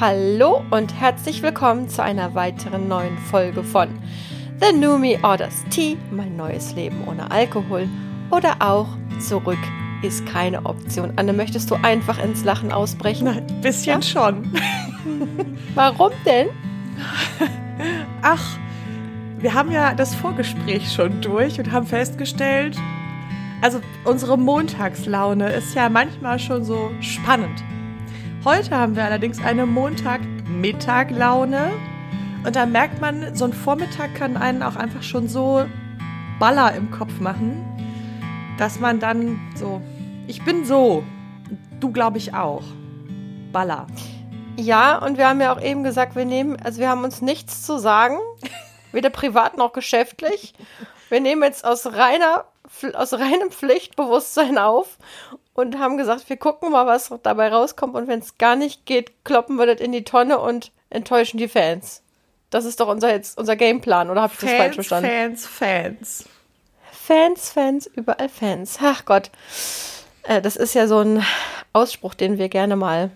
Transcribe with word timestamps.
Hallo 0.00 0.62
und 0.70 0.94
herzlich 0.94 1.42
willkommen 1.42 1.88
zu 1.88 2.04
einer 2.04 2.36
weiteren 2.36 2.86
neuen 2.86 3.18
Folge 3.18 3.64
von 3.64 3.88
The 4.60 4.72
Numi 4.72 5.18
Orders 5.24 5.64
Tea, 5.70 5.96
mein 6.12 6.36
neues 6.36 6.72
Leben 6.76 7.02
ohne 7.08 7.28
Alkohol 7.32 7.88
oder 8.30 8.54
auch 8.60 8.86
Zurück 9.18 9.58
ist 10.02 10.24
keine 10.24 10.64
Option. 10.66 11.14
Anne, 11.16 11.32
möchtest 11.32 11.68
du 11.72 11.74
einfach 11.82 12.22
ins 12.22 12.44
Lachen 12.44 12.70
ausbrechen? 12.70 13.24
Nein, 13.24 13.44
ein 13.48 13.60
bisschen 13.60 14.00
ja? 14.00 14.02
schon. 14.02 14.52
Warum 15.74 16.12
denn? 16.24 16.46
Ach, 18.22 18.56
wir 19.40 19.52
haben 19.52 19.72
ja 19.72 19.94
das 19.94 20.14
Vorgespräch 20.14 20.92
schon 20.92 21.20
durch 21.20 21.58
und 21.58 21.72
haben 21.72 21.88
festgestellt, 21.88 22.76
also 23.62 23.80
unsere 24.04 24.38
Montagslaune 24.38 25.50
ist 25.54 25.74
ja 25.74 25.88
manchmal 25.88 26.38
schon 26.38 26.62
so 26.62 26.92
spannend. 27.00 27.64
Heute 28.44 28.70
haben 28.70 28.94
wir 28.94 29.04
allerdings 29.04 29.42
eine 29.42 29.66
Montag-Mittag-Laune. 29.66 31.72
Und 32.46 32.54
da 32.54 32.66
merkt 32.66 33.00
man, 33.00 33.34
so 33.34 33.46
ein 33.46 33.52
Vormittag 33.52 34.14
kann 34.14 34.36
einen 34.36 34.62
auch 34.62 34.76
einfach 34.76 35.02
schon 35.02 35.28
so 35.28 35.66
Baller 36.38 36.72
im 36.76 36.92
Kopf 36.92 37.18
machen, 37.18 37.66
dass 38.56 38.78
man 38.78 39.00
dann 39.00 39.40
so, 39.56 39.82
ich 40.28 40.44
bin 40.44 40.64
so, 40.64 41.02
du 41.80 41.90
glaube 41.90 42.18
ich 42.18 42.32
auch. 42.32 42.62
Baller. 43.52 43.88
Ja, 44.56 44.98
und 44.98 45.18
wir 45.18 45.28
haben 45.28 45.40
ja 45.40 45.52
auch 45.52 45.60
eben 45.60 45.82
gesagt, 45.82 46.14
wir 46.14 46.24
nehmen, 46.24 46.56
also 46.62 46.78
wir 46.78 46.88
haben 46.88 47.02
uns 47.02 47.20
nichts 47.20 47.66
zu 47.66 47.78
sagen, 47.78 48.18
weder 48.92 49.10
privat 49.10 49.56
noch 49.56 49.72
geschäftlich. 49.72 50.54
Wir 51.08 51.20
nehmen 51.20 51.42
jetzt 51.42 51.64
aus 51.64 51.86
reiner, 51.86 52.44
aus 52.94 53.14
reinem 53.14 53.50
Pflichtbewusstsein 53.50 54.58
auf 54.58 54.96
und 55.58 55.80
haben 55.80 55.96
gesagt, 55.96 56.28
wir 56.28 56.36
gucken 56.36 56.70
mal, 56.70 56.86
was 56.86 57.12
dabei 57.24 57.48
rauskommt 57.48 57.96
und 57.96 58.06
wenn 58.06 58.20
es 58.20 58.38
gar 58.38 58.54
nicht 58.54 58.86
geht, 58.86 59.24
kloppen 59.24 59.56
wir 59.56 59.66
das 59.66 59.80
in 59.80 59.90
die 59.90 60.04
Tonne 60.04 60.38
und 60.38 60.70
enttäuschen 60.88 61.36
die 61.36 61.48
Fans. 61.48 62.00
Das 62.50 62.64
ist 62.64 62.78
doch 62.78 62.86
unser 62.86 63.10
jetzt 63.10 63.36
unser 63.36 63.56
Gameplan, 63.56 64.08
oder 64.08 64.22
habe 64.22 64.32
ich 64.32 64.38
das 64.38 64.52
falsch 64.52 64.74
verstanden? 64.76 65.10
Fans, 65.10 65.46
Fans. 65.48 66.24
Fans, 66.92 67.50
Fans, 67.50 67.90
überall 67.92 68.28
Fans. 68.28 68.78
Ach 68.80 69.04
Gott. 69.04 69.32
Äh, 70.22 70.40
das 70.40 70.54
ist 70.54 70.74
ja 70.74 70.86
so 70.86 71.00
ein 71.00 71.24
Ausspruch, 71.72 72.14
den 72.14 72.38
wir 72.38 72.48
gerne 72.48 72.76
mal 72.76 73.10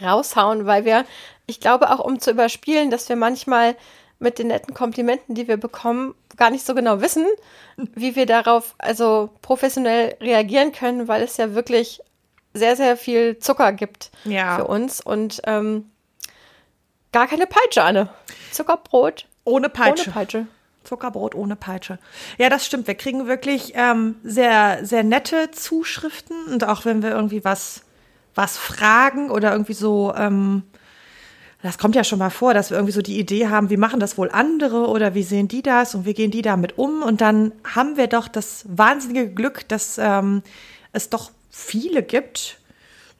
raushauen, 0.00 0.64
weil 0.64 0.86
wir, 0.86 1.04
ich 1.46 1.60
glaube 1.60 1.90
auch, 1.90 2.00
um 2.00 2.18
zu 2.18 2.30
überspielen, 2.30 2.90
dass 2.90 3.10
wir 3.10 3.16
manchmal 3.16 3.76
mit 4.18 4.38
den 4.38 4.48
netten 4.48 4.74
Komplimenten, 4.74 5.34
die 5.34 5.48
wir 5.48 5.56
bekommen, 5.56 6.14
gar 6.36 6.50
nicht 6.50 6.64
so 6.64 6.74
genau 6.74 7.00
wissen, 7.00 7.26
wie 7.76 8.16
wir 8.16 8.26
darauf 8.26 8.74
also 8.78 9.30
professionell 9.42 10.16
reagieren 10.20 10.72
können, 10.72 11.08
weil 11.08 11.22
es 11.22 11.36
ja 11.36 11.54
wirklich 11.54 12.00
sehr, 12.54 12.76
sehr 12.76 12.96
viel 12.96 13.38
Zucker 13.38 13.72
gibt 13.72 14.10
ja. 14.24 14.56
für 14.56 14.66
uns 14.66 15.00
und 15.00 15.42
ähm, 15.44 15.90
gar 17.12 17.26
keine 17.26 17.46
Peitsche, 17.46 17.82
Anne. 17.82 18.08
Zuckerbrot. 18.50 19.26
Ohne 19.44 19.68
Peitsche. 19.68 20.04
Ohne 20.04 20.12
Peitsche. 20.12 20.46
Zuckerbrot 20.86 21.34
ohne 21.34 21.56
Peitsche. 21.56 21.98
Ja, 22.38 22.48
das 22.48 22.64
stimmt. 22.64 22.86
Wir 22.86 22.94
kriegen 22.94 23.26
wirklich 23.26 23.72
ähm, 23.74 24.16
sehr, 24.22 24.84
sehr 24.84 25.02
nette 25.02 25.50
Zuschriften 25.50 26.46
und 26.46 26.64
auch 26.64 26.84
wenn 26.84 27.02
wir 27.02 27.10
irgendwie 27.10 27.44
was, 27.44 27.82
was 28.34 28.56
fragen 28.56 29.30
oder 29.30 29.52
irgendwie 29.52 29.74
so 29.74 30.14
ähm, 30.16 30.62
das 31.62 31.78
kommt 31.78 31.96
ja 31.96 32.04
schon 32.04 32.18
mal 32.18 32.30
vor, 32.30 32.54
dass 32.54 32.70
wir 32.70 32.76
irgendwie 32.76 32.92
so 32.92 33.02
die 33.02 33.18
Idee 33.18 33.48
haben, 33.48 33.70
wie 33.70 33.76
machen 33.76 33.98
das 33.98 34.18
wohl 34.18 34.30
andere 34.30 34.88
oder 34.88 35.14
wie 35.14 35.22
sehen 35.22 35.48
die 35.48 35.62
das 35.62 35.94
und 35.94 36.04
wie 36.04 36.14
gehen 36.14 36.30
die 36.30 36.42
damit 36.42 36.78
um. 36.78 37.02
Und 37.02 37.20
dann 37.20 37.52
haben 37.64 37.96
wir 37.96 38.06
doch 38.06 38.28
das 38.28 38.64
wahnsinnige 38.68 39.28
Glück, 39.28 39.66
dass 39.68 39.98
ähm, 39.98 40.42
es 40.92 41.08
doch 41.08 41.30
viele 41.50 42.02
gibt, 42.02 42.58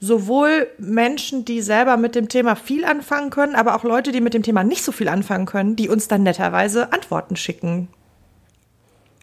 sowohl 0.01 0.69
Menschen, 0.79 1.45
die 1.45 1.63
selber 1.63 1.97
mit 1.97 2.15
dem 2.15 2.29
Thema 2.29 2.55
viel 2.55 2.85
anfangen 2.85 3.31
können, 3.31 3.55
aber 3.55 3.75
auch 3.75 3.85
Leute, 3.85 4.13
die 4.13 4.21
mit 4.21 4.35
dem 4.35 4.43
Thema 4.43 4.63
nicht 4.63 4.85
so 4.85 4.93
viel 4.93 5.09
anfangen 5.09 5.47
können, 5.47 5.75
die 5.75 5.89
uns 5.89 6.07
dann 6.07 6.23
netterweise 6.23 6.93
Antworten 6.93 7.37
schicken. 7.37 7.89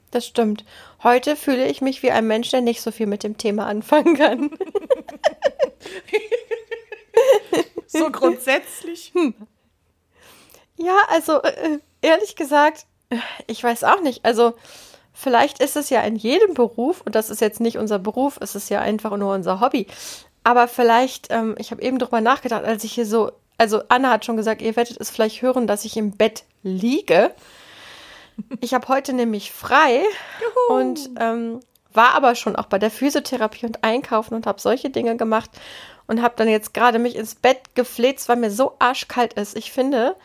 Das 0.09 0.25
stimmt. 0.25 0.65
Heute 1.03 1.35
fühle 1.35 1.67
ich 1.67 1.81
mich 1.81 2.03
wie 2.03 2.11
ein 2.11 2.27
Mensch, 2.27 2.49
der 2.49 2.61
nicht 2.61 2.81
so 2.81 2.91
viel 2.91 3.07
mit 3.07 3.23
dem 3.23 3.37
Thema 3.37 3.67
anfangen 3.67 4.15
kann. 4.15 4.49
so 7.99 8.09
grundsätzlich. 8.11 9.11
Hm. 9.13 9.33
Ja, 10.75 10.97
also 11.09 11.41
äh, 11.41 11.79
ehrlich 12.01 12.35
gesagt, 12.35 12.85
ich 13.47 13.63
weiß 13.63 13.83
auch 13.83 14.01
nicht. 14.01 14.25
Also 14.25 14.53
vielleicht 15.13 15.61
ist 15.61 15.75
es 15.75 15.89
ja 15.89 16.01
in 16.01 16.15
jedem 16.15 16.53
Beruf, 16.53 17.01
und 17.05 17.15
das 17.15 17.29
ist 17.29 17.41
jetzt 17.41 17.59
nicht 17.59 17.77
unser 17.77 17.99
Beruf, 17.99 18.37
es 18.41 18.55
ist 18.55 18.69
ja 18.69 18.81
einfach 18.81 19.15
nur 19.17 19.33
unser 19.33 19.59
Hobby. 19.59 19.87
Aber 20.43 20.67
vielleicht, 20.67 21.27
ähm, 21.29 21.55
ich 21.57 21.71
habe 21.71 21.81
eben 21.81 21.99
drüber 21.99 22.21
nachgedacht, 22.21 22.65
als 22.65 22.83
ich 22.83 22.93
hier 22.93 23.05
so, 23.05 23.31
also 23.57 23.81
Anna 23.87 24.09
hat 24.09 24.25
schon 24.25 24.37
gesagt, 24.37 24.61
ihr 24.61 24.75
werdet 24.75 24.99
es 24.99 25.09
vielleicht 25.09 25.41
hören, 25.41 25.67
dass 25.67 25.85
ich 25.85 25.95
im 25.95 26.11
Bett 26.11 26.43
liege. 26.63 27.33
Ich 28.59 28.73
habe 28.73 28.87
heute 28.87 29.13
nämlich 29.13 29.51
frei 29.51 30.03
Juhu. 30.41 30.79
und 30.79 31.09
ähm, 31.19 31.59
war 31.93 32.15
aber 32.15 32.35
schon 32.35 32.55
auch 32.55 32.65
bei 32.65 32.79
der 32.79 32.89
Physiotherapie 32.89 33.65
und 33.65 33.83
Einkaufen 33.83 34.33
und 34.33 34.47
habe 34.47 34.59
solche 34.59 34.89
Dinge 34.89 35.15
gemacht 35.15 35.51
und 36.07 36.21
habe 36.21 36.35
dann 36.37 36.47
jetzt 36.47 36.73
gerade 36.73 36.99
mich 36.99 37.15
ins 37.15 37.35
Bett 37.35 37.75
gefläzt, 37.75 38.29
weil 38.29 38.35
mir 38.37 38.51
so 38.51 38.75
arschkalt 38.79 39.33
ist. 39.33 39.55
Ich 39.55 39.71
finde, 39.71 40.15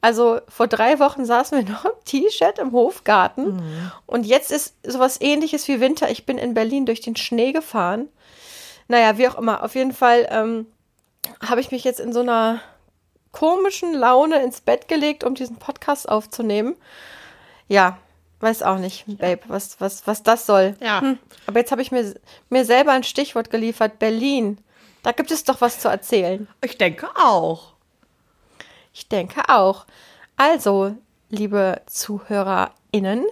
also 0.00 0.40
vor 0.48 0.66
drei 0.66 0.98
Wochen 0.98 1.24
saßen 1.24 1.58
wir 1.58 1.64
noch 1.72 1.84
im 1.84 1.92
T-Shirt 2.04 2.58
im 2.58 2.72
Hofgarten 2.72 3.56
mhm. 3.56 3.92
und 4.06 4.26
jetzt 4.26 4.50
ist 4.50 4.74
sowas 4.84 5.20
ähnliches 5.20 5.68
wie 5.68 5.80
Winter. 5.80 6.10
Ich 6.10 6.26
bin 6.26 6.38
in 6.38 6.54
Berlin 6.54 6.86
durch 6.86 7.00
den 7.00 7.16
Schnee 7.16 7.52
gefahren. 7.52 8.08
Naja, 8.88 9.16
wie 9.16 9.28
auch 9.28 9.38
immer. 9.38 9.62
Auf 9.62 9.74
jeden 9.74 9.92
Fall 9.92 10.28
ähm, 10.30 10.66
habe 11.46 11.60
ich 11.60 11.70
mich 11.70 11.84
jetzt 11.84 12.00
in 12.00 12.12
so 12.12 12.20
einer 12.20 12.60
komischen 13.30 13.94
Laune 13.94 14.42
ins 14.42 14.60
Bett 14.60 14.88
gelegt, 14.88 15.24
um 15.24 15.34
diesen 15.34 15.56
Podcast 15.56 16.08
aufzunehmen. 16.08 16.76
Ja, 17.68 17.96
weiß 18.40 18.62
auch 18.62 18.78
nicht, 18.78 19.04
Babe, 19.06 19.40
was, 19.46 19.80
was, 19.80 20.06
was 20.06 20.22
das 20.22 20.46
soll. 20.46 20.76
Ja. 20.80 21.00
Hm. 21.00 21.18
Aber 21.46 21.60
jetzt 21.60 21.72
habe 21.72 21.80
ich 21.80 21.92
mir, 21.92 22.14
mir 22.50 22.64
selber 22.64 22.92
ein 22.92 23.04
Stichwort 23.04 23.50
geliefert, 23.50 23.98
Berlin. 23.98 24.58
Da 25.02 25.12
gibt 25.12 25.30
es 25.30 25.44
doch 25.44 25.60
was 25.60 25.80
zu 25.80 25.88
erzählen. 25.88 26.48
Ich 26.62 26.78
denke 26.78 27.08
auch. 27.16 27.72
Ich 28.92 29.08
denke 29.08 29.42
auch. 29.48 29.86
Also, 30.36 30.96
liebe 31.28 31.80
ZuhörerInnen, 31.86 33.24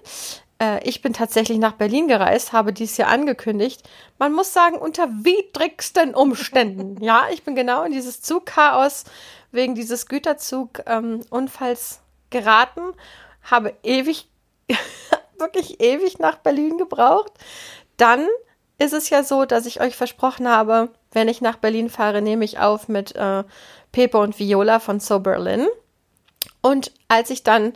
äh, 0.61 0.87
ich 0.87 1.03
bin 1.03 1.13
tatsächlich 1.13 1.59
nach 1.59 1.73
Berlin 1.73 2.09
gereist, 2.09 2.53
habe 2.53 2.73
dies 2.73 2.97
Jahr 2.97 3.09
angekündigt. 3.09 3.83
Man 4.19 4.33
muss 4.33 4.53
sagen, 4.53 4.77
unter 4.77 5.09
widrigsten 5.09 6.15
Umständen. 6.15 7.01
ja, 7.03 7.27
ich 7.33 7.43
bin 7.45 7.55
genau 7.55 7.85
in 7.85 7.93
dieses 7.93 8.23
Zugchaos 8.23 9.05
wegen 9.53 9.75
dieses 9.75 10.07
Güterzugunfalls 10.07 11.93
ähm, 11.97 12.01
geraten, 12.31 12.93
habe 13.43 13.75
ewig, 13.83 14.29
wirklich 15.39 15.81
ewig 15.81 16.19
nach 16.19 16.37
Berlin 16.37 16.79
gebraucht. 16.79 17.33
Dann 17.97 18.27
ist 18.79 18.93
es 18.93 19.11
ja 19.11 19.25
so, 19.25 19.45
dass 19.45 19.67
ich 19.67 19.81
euch 19.81 19.97
versprochen 19.97 20.49
habe, 20.49 20.91
wenn 21.13 21.29
ich 21.29 21.41
nach 21.41 21.57
Berlin 21.57 21.91
fahre, 21.91 22.23
nehme 22.23 22.45
ich 22.45 22.59
auf 22.59 22.89
mit 22.89 23.15
äh, 23.17 23.45
Pepe 23.93 24.19
und 24.19 24.39
Viola 24.39 24.79
von 24.79 25.01
So 25.01 25.21
Berlin. 25.21 25.67
Und 26.63 26.93
als 27.09 27.31
ich 27.31 27.43
dann 27.43 27.73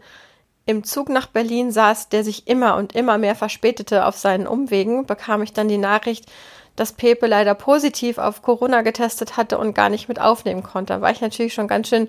im 0.67 0.85
Zug 0.85 1.09
nach 1.09 1.27
Berlin 1.27 1.71
saß, 1.71 2.09
der 2.09 2.25
sich 2.25 2.47
immer 2.47 2.77
und 2.77 2.95
immer 2.95 3.19
mehr 3.19 3.35
verspätete 3.35 4.07
auf 4.07 4.17
seinen 4.17 4.47
Umwegen, 4.47 5.07
bekam 5.07 5.43
ich 5.43 5.53
dann 5.53 5.69
die 5.69 5.79
Nachricht, 5.79 6.31
dass 6.77 6.93
Pepe 6.93 7.27
leider 7.27 7.55
positiv 7.55 8.19
auf 8.19 8.43
Corona 8.43 8.83
getestet 8.83 9.37
hatte 9.37 9.59
und 9.59 9.75
gar 9.75 9.89
nicht 9.89 10.09
mit 10.09 10.21
aufnehmen 10.21 10.63
konnte. 10.63 10.95
Da 10.95 11.01
war 11.01 11.11
ich 11.11 11.21
natürlich 11.21 11.55
schon 11.55 11.69
ganz 11.69 11.89
schön 11.89 12.09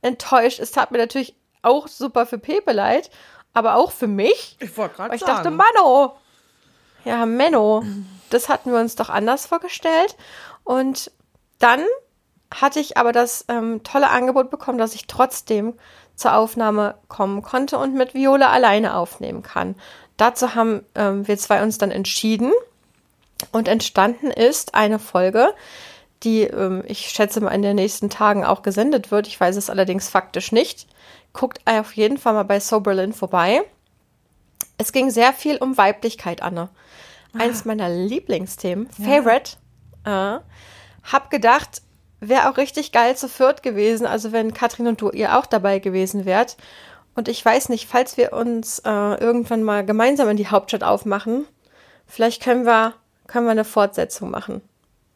enttäuscht. 0.00 0.60
Es 0.60 0.72
tat 0.72 0.90
mir 0.90 0.98
natürlich 0.98 1.34
auch 1.62 1.88
super 1.88 2.26
für 2.26 2.38
Pepe 2.38 2.72
leid, 2.72 3.10
aber 3.52 3.76
auch 3.76 3.92
für 3.92 4.06
mich. 4.06 4.56
Ich 4.60 4.76
wollte 4.76 4.96
gerade 4.96 5.10
sagen. 5.10 5.20
Ich 5.20 5.24
dachte, 5.24 5.50
Mano. 5.50 6.16
Ja, 7.04 7.26
Menno 7.26 7.82
das 8.32 8.48
hatten 8.48 8.72
wir 8.72 8.80
uns 8.80 8.96
doch 8.96 9.08
anders 9.10 9.46
vorgestellt. 9.46 10.16
Und 10.64 11.10
dann 11.58 11.84
hatte 12.52 12.80
ich 12.80 12.96
aber 12.96 13.12
das 13.12 13.44
ähm, 13.48 13.82
tolle 13.82 14.10
Angebot 14.10 14.50
bekommen, 14.50 14.78
dass 14.78 14.94
ich 14.94 15.06
trotzdem 15.06 15.74
zur 16.14 16.34
Aufnahme 16.34 16.96
kommen 17.08 17.42
konnte 17.42 17.78
und 17.78 17.94
mit 17.94 18.14
Viola 18.14 18.50
alleine 18.50 18.96
aufnehmen 18.96 19.42
kann. 19.42 19.74
Dazu 20.16 20.54
haben 20.54 20.84
ähm, 20.94 21.26
wir 21.26 21.38
zwei 21.38 21.62
uns 21.62 21.78
dann 21.78 21.90
entschieden 21.90 22.52
und 23.50 23.68
entstanden 23.68 24.30
ist 24.30 24.74
eine 24.74 24.98
Folge, 24.98 25.54
die 26.22 26.42
ähm, 26.42 26.84
ich 26.86 27.08
schätze 27.08 27.40
mal 27.40 27.50
in 27.50 27.62
den 27.62 27.76
nächsten 27.76 28.10
Tagen 28.10 28.44
auch 28.44 28.62
gesendet 28.62 29.10
wird. 29.10 29.26
Ich 29.26 29.40
weiß 29.40 29.56
es 29.56 29.70
allerdings 29.70 30.08
faktisch 30.08 30.52
nicht. 30.52 30.86
Guckt 31.32 31.60
auf 31.64 31.94
jeden 31.94 32.18
Fall 32.18 32.34
mal 32.34 32.44
bei 32.44 32.60
Soberlin 32.60 33.14
vorbei. 33.14 33.62
Es 34.76 34.92
ging 34.92 35.10
sehr 35.10 35.32
viel 35.32 35.56
um 35.56 35.78
Weiblichkeit, 35.78 36.42
Anne 36.42 36.68
eins 37.38 37.64
meiner 37.64 37.88
Lieblingsthemen, 37.88 38.88
ja. 38.98 39.04
Favorite. 39.04 39.56
Äh, 40.04 40.38
hab 41.04 41.30
gedacht, 41.30 41.82
wäre 42.20 42.48
auch 42.50 42.56
richtig 42.56 42.92
geil 42.92 43.16
zu 43.16 43.28
viert 43.28 43.62
gewesen, 43.62 44.06
also 44.06 44.32
wenn 44.32 44.54
Katrin 44.54 44.86
und 44.86 45.00
du 45.00 45.10
ihr 45.10 45.38
auch 45.38 45.46
dabei 45.46 45.78
gewesen 45.78 46.24
wärt. 46.24 46.56
Und 47.14 47.28
ich 47.28 47.44
weiß 47.44 47.68
nicht, 47.68 47.88
falls 47.88 48.16
wir 48.16 48.32
uns 48.32 48.78
äh, 48.80 48.90
irgendwann 48.90 49.62
mal 49.62 49.84
gemeinsam 49.84 50.28
in 50.28 50.36
die 50.36 50.46
Hauptstadt 50.46 50.84
aufmachen, 50.84 51.44
vielleicht 52.06 52.42
können 52.42 52.64
wir, 52.64 52.94
können 53.26 53.46
wir 53.46 53.50
eine 53.50 53.64
Fortsetzung 53.64 54.30
machen. 54.30 54.62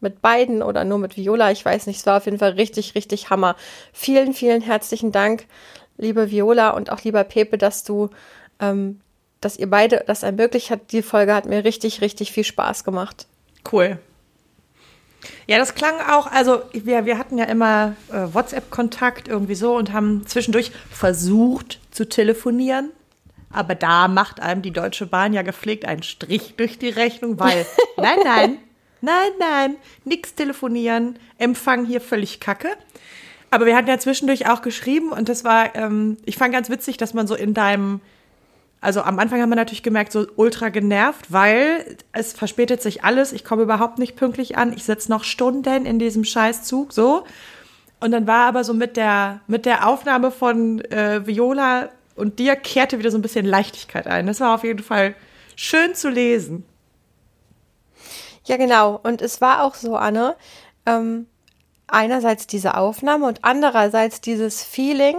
mit 0.00 0.20
beiden 0.22 0.62
oder 0.62 0.84
nur 0.84 0.98
mit 0.98 1.16
Viola. 1.16 1.50
Ich 1.50 1.64
weiß 1.64 1.86
nicht, 1.86 1.98
es 1.98 2.06
war 2.06 2.18
auf 2.18 2.26
jeden 2.26 2.38
Fall 2.38 2.52
richtig, 2.52 2.94
richtig 2.94 3.30
Hammer. 3.30 3.56
Vielen, 3.92 4.34
vielen 4.34 4.60
herzlichen 4.60 5.10
Dank, 5.12 5.46
liebe 5.96 6.30
Viola 6.30 6.70
und 6.70 6.90
auch 6.90 7.02
lieber 7.02 7.24
Pepe, 7.24 7.58
dass 7.58 7.84
du, 7.84 8.10
ähm, 8.60 9.00
dass 9.40 9.56
ihr 9.56 9.68
beide 9.68 10.04
das 10.06 10.22
ermöglicht 10.22 10.70
habt. 10.70 10.92
Die 10.92 11.02
Folge 11.02 11.34
hat 11.34 11.46
mir 11.46 11.64
richtig, 11.64 12.00
richtig 12.00 12.32
viel 12.32 12.44
Spaß 12.44 12.84
gemacht. 12.84 13.26
Cool. 13.70 13.98
Ja, 15.46 15.58
das 15.58 15.74
klang 15.74 15.94
auch, 16.08 16.30
also 16.30 16.62
wir, 16.72 17.04
wir 17.04 17.18
hatten 17.18 17.38
ja 17.38 17.44
immer 17.44 17.96
äh, 18.10 18.32
WhatsApp-Kontakt 18.32 19.28
irgendwie 19.28 19.54
so 19.54 19.74
und 19.76 19.92
haben 19.92 20.26
zwischendurch 20.26 20.72
versucht 20.90 21.80
zu 21.90 22.08
telefonieren. 22.08 22.90
Aber 23.50 23.74
da 23.74 24.08
macht 24.08 24.40
einem 24.40 24.62
die 24.62 24.72
Deutsche 24.72 25.06
Bahn 25.06 25.32
ja 25.32 25.42
gepflegt 25.42 25.84
einen 25.84 26.02
Strich 26.02 26.54
durch 26.56 26.78
die 26.78 26.88
Rechnung, 26.88 27.38
weil 27.38 27.64
nein, 27.96 28.18
nein, 28.24 28.58
nein, 29.00 29.30
nein, 29.38 29.76
nix 30.04 30.34
telefonieren, 30.34 31.18
Empfang 31.38 31.86
hier 31.86 32.00
völlig 32.00 32.40
kacke. 32.40 32.68
Aber 33.50 33.64
wir 33.66 33.76
hatten 33.76 33.88
ja 33.88 33.98
zwischendurch 33.98 34.48
auch 34.48 34.62
geschrieben 34.62 35.12
und 35.12 35.28
das 35.28 35.44
war, 35.44 35.74
ähm, 35.76 36.16
ich 36.24 36.36
fand 36.36 36.52
ganz 36.52 36.68
witzig, 36.68 36.96
dass 36.96 37.14
man 37.14 37.26
so 37.26 37.34
in 37.34 37.54
deinem 37.54 38.00
also 38.80 39.02
am 39.02 39.18
Anfang 39.18 39.40
haben 39.40 39.48
wir 39.48 39.56
natürlich 39.56 39.82
gemerkt, 39.82 40.12
so 40.12 40.26
ultra 40.36 40.68
genervt, 40.68 41.32
weil 41.32 41.96
es 42.12 42.32
verspätet 42.32 42.82
sich 42.82 43.04
alles. 43.04 43.32
Ich 43.32 43.44
komme 43.44 43.62
überhaupt 43.62 43.98
nicht 43.98 44.16
pünktlich 44.16 44.56
an. 44.56 44.72
Ich 44.72 44.84
sitze 44.84 45.10
noch 45.10 45.24
Stunden 45.24 45.86
in 45.86 45.98
diesem 45.98 46.24
Scheißzug, 46.24 46.92
so. 46.92 47.24
Und 48.00 48.10
dann 48.10 48.26
war 48.26 48.46
aber 48.46 48.62
so 48.62 48.74
mit 48.74 48.96
der, 48.96 49.40
mit 49.46 49.64
der 49.64 49.88
Aufnahme 49.88 50.30
von 50.30 50.80
äh, 50.84 51.26
Viola 51.26 51.88
und 52.14 52.38
dir 52.38 52.56
kehrte 52.56 52.98
wieder 52.98 53.10
so 53.10 53.18
ein 53.18 53.22
bisschen 53.22 53.46
Leichtigkeit 53.46 54.06
ein. 54.06 54.26
Das 54.26 54.40
war 54.40 54.54
auf 54.54 54.64
jeden 54.64 54.82
Fall 54.82 55.14
schön 55.56 55.94
zu 55.94 56.10
lesen. 56.10 56.64
Ja, 58.44 58.56
genau. 58.58 59.00
Und 59.02 59.22
es 59.22 59.40
war 59.40 59.62
auch 59.62 59.74
so, 59.74 59.96
Anne, 59.96 60.36
ähm, 60.84 61.26
einerseits 61.86 62.46
diese 62.46 62.76
Aufnahme 62.76 63.26
und 63.26 63.44
andererseits 63.44 64.20
dieses 64.20 64.62
Feeling. 64.62 65.16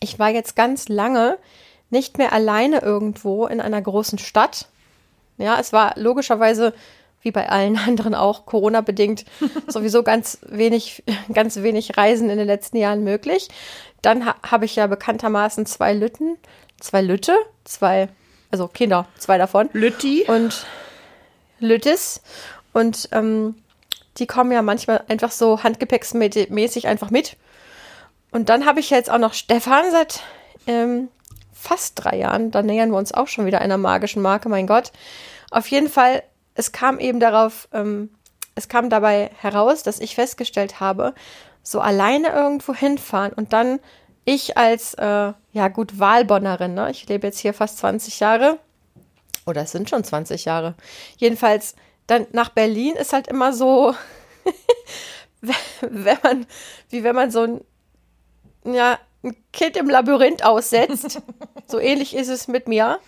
Ich 0.00 0.18
war 0.18 0.30
jetzt 0.30 0.56
ganz 0.56 0.88
lange 0.88 1.38
nicht 1.90 2.18
mehr 2.18 2.32
alleine 2.32 2.80
irgendwo 2.80 3.46
in 3.46 3.60
einer 3.60 3.80
großen 3.80 4.18
Stadt. 4.18 4.68
Ja, 5.38 5.58
es 5.58 5.72
war 5.72 5.94
logischerweise 5.96 6.74
wie 7.22 7.30
bei 7.30 7.48
allen 7.48 7.76
anderen 7.86 8.14
auch 8.14 8.46
Corona 8.46 8.80
bedingt 8.80 9.24
sowieso 9.66 10.02
ganz 10.02 10.38
wenig 10.42 11.02
ganz 11.32 11.56
wenig 11.56 11.96
Reisen 11.96 12.30
in 12.30 12.38
den 12.38 12.46
letzten 12.46 12.76
Jahren 12.76 13.04
möglich. 13.04 13.48
Dann 14.02 14.26
ha 14.26 14.36
habe 14.42 14.64
ich 14.64 14.76
ja 14.76 14.86
bekanntermaßen 14.86 15.66
zwei 15.66 15.92
Lütten, 15.94 16.36
zwei 16.80 17.02
Lütte, 17.02 17.36
zwei 17.64 18.08
also 18.50 18.68
Kinder, 18.68 19.06
zwei 19.18 19.38
davon. 19.38 19.68
Lütti 19.72 20.24
und 20.26 20.64
Lüttis 21.60 22.22
und 22.72 23.08
ähm, 23.12 23.56
die 24.18 24.26
kommen 24.26 24.52
ja 24.52 24.62
manchmal 24.62 25.04
einfach 25.08 25.30
so 25.30 25.62
handgepäcksmäßig 25.62 26.86
einfach 26.86 27.10
mit. 27.10 27.36
Und 28.30 28.48
dann 28.48 28.66
habe 28.66 28.80
ich 28.80 28.90
jetzt 28.90 29.10
auch 29.10 29.18
noch 29.18 29.32
Stefan 29.32 29.90
seit 29.90 30.20
ähm, 30.66 31.08
fast 31.68 31.92
drei 31.96 32.16
Jahren. 32.16 32.50
Da 32.50 32.62
nähern 32.62 32.90
wir 32.90 32.98
uns 32.98 33.12
auch 33.12 33.28
schon 33.28 33.46
wieder 33.46 33.60
einer 33.60 33.76
magischen 33.76 34.22
Marke, 34.22 34.48
mein 34.48 34.66
Gott. 34.66 34.92
Auf 35.50 35.66
jeden 35.68 35.88
Fall, 35.88 36.22
es 36.54 36.72
kam 36.72 36.98
eben 36.98 37.20
darauf, 37.20 37.68
ähm, 37.72 38.10
es 38.54 38.68
kam 38.68 38.90
dabei 38.90 39.30
heraus, 39.40 39.82
dass 39.82 40.00
ich 40.00 40.14
festgestellt 40.14 40.80
habe, 40.80 41.14
so 41.62 41.80
alleine 41.80 42.28
irgendwo 42.28 42.74
hinfahren 42.74 43.32
und 43.32 43.52
dann 43.52 43.80
ich 44.24 44.56
als, 44.56 44.94
äh, 44.94 45.32
ja 45.52 45.68
gut, 45.68 45.98
Wahlbonnerin, 45.98 46.74
ne? 46.74 46.90
ich 46.90 47.08
lebe 47.08 47.26
jetzt 47.26 47.38
hier 47.38 47.54
fast 47.54 47.78
20 47.78 48.20
Jahre, 48.20 48.58
oder 49.46 49.62
es 49.62 49.72
sind 49.72 49.88
schon 49.88 50.04
20 50.04 50.44
Jahre. 50.44 50.74
Jedenfalls, 51.16 51.74
dann 52.06 52.26
nach 52.32 52.50
Berlin 52.50 52.94
ist 52.96 53.14
halt 53.14 53.28
immer 53.28 53.54
so, 53.54 53.94
wenn 55.80 56.18
man, 56.22 56.46
wie 56.90 57.02
wenn 57.04 57.14
man 57.14 57.30
so 57.30 57.42
ein, 57.42 57.60
ja, 58.64 58.98
ein 59.22 59.36
Kind 59.52 59.76
im 59.76 59.88
Labyrinth 59.88 60.44
aussetzt. 60.44 61.20
so 61.66 61.78
ähnlich 61.78 62.14
ist 62.14 62.28
es 62.28 62.48
mit 62.48 62.68
mir. 62.68 63.00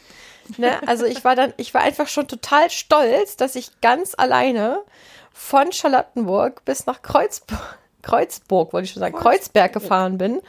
Ne? 0.58 0.80
Also 0.86 1.04
ich 1.04 1.24
war 1.24 1.36
dann, 1.36 1.52
ich 1.56 1.74
war 1.74 1.82
einfach 1.82 2.08
schon 2.08 2.26
total 2.26 2.70
stolz, 2.70 3.36
dass 3.36 3.54
ich 3.54 3.80
ganz 3.80 4.14
alleine 4.16 4.82
von 5.32 5.72
Charlottenburg 5.72 6.64
bis 6.64 6.86
nach 6.86 7.02
Kreuzburg, 7.02 7.78
Kreuzburg, 8.02 8.72
wollte 8.72 8.86
ich 8.86 8.92
schon 8.92 9.00
sagen, 9.00 9.16
Kreuzberg 9.16 9.72
gefahren 9.72 10.18
bin. 10.18 10.40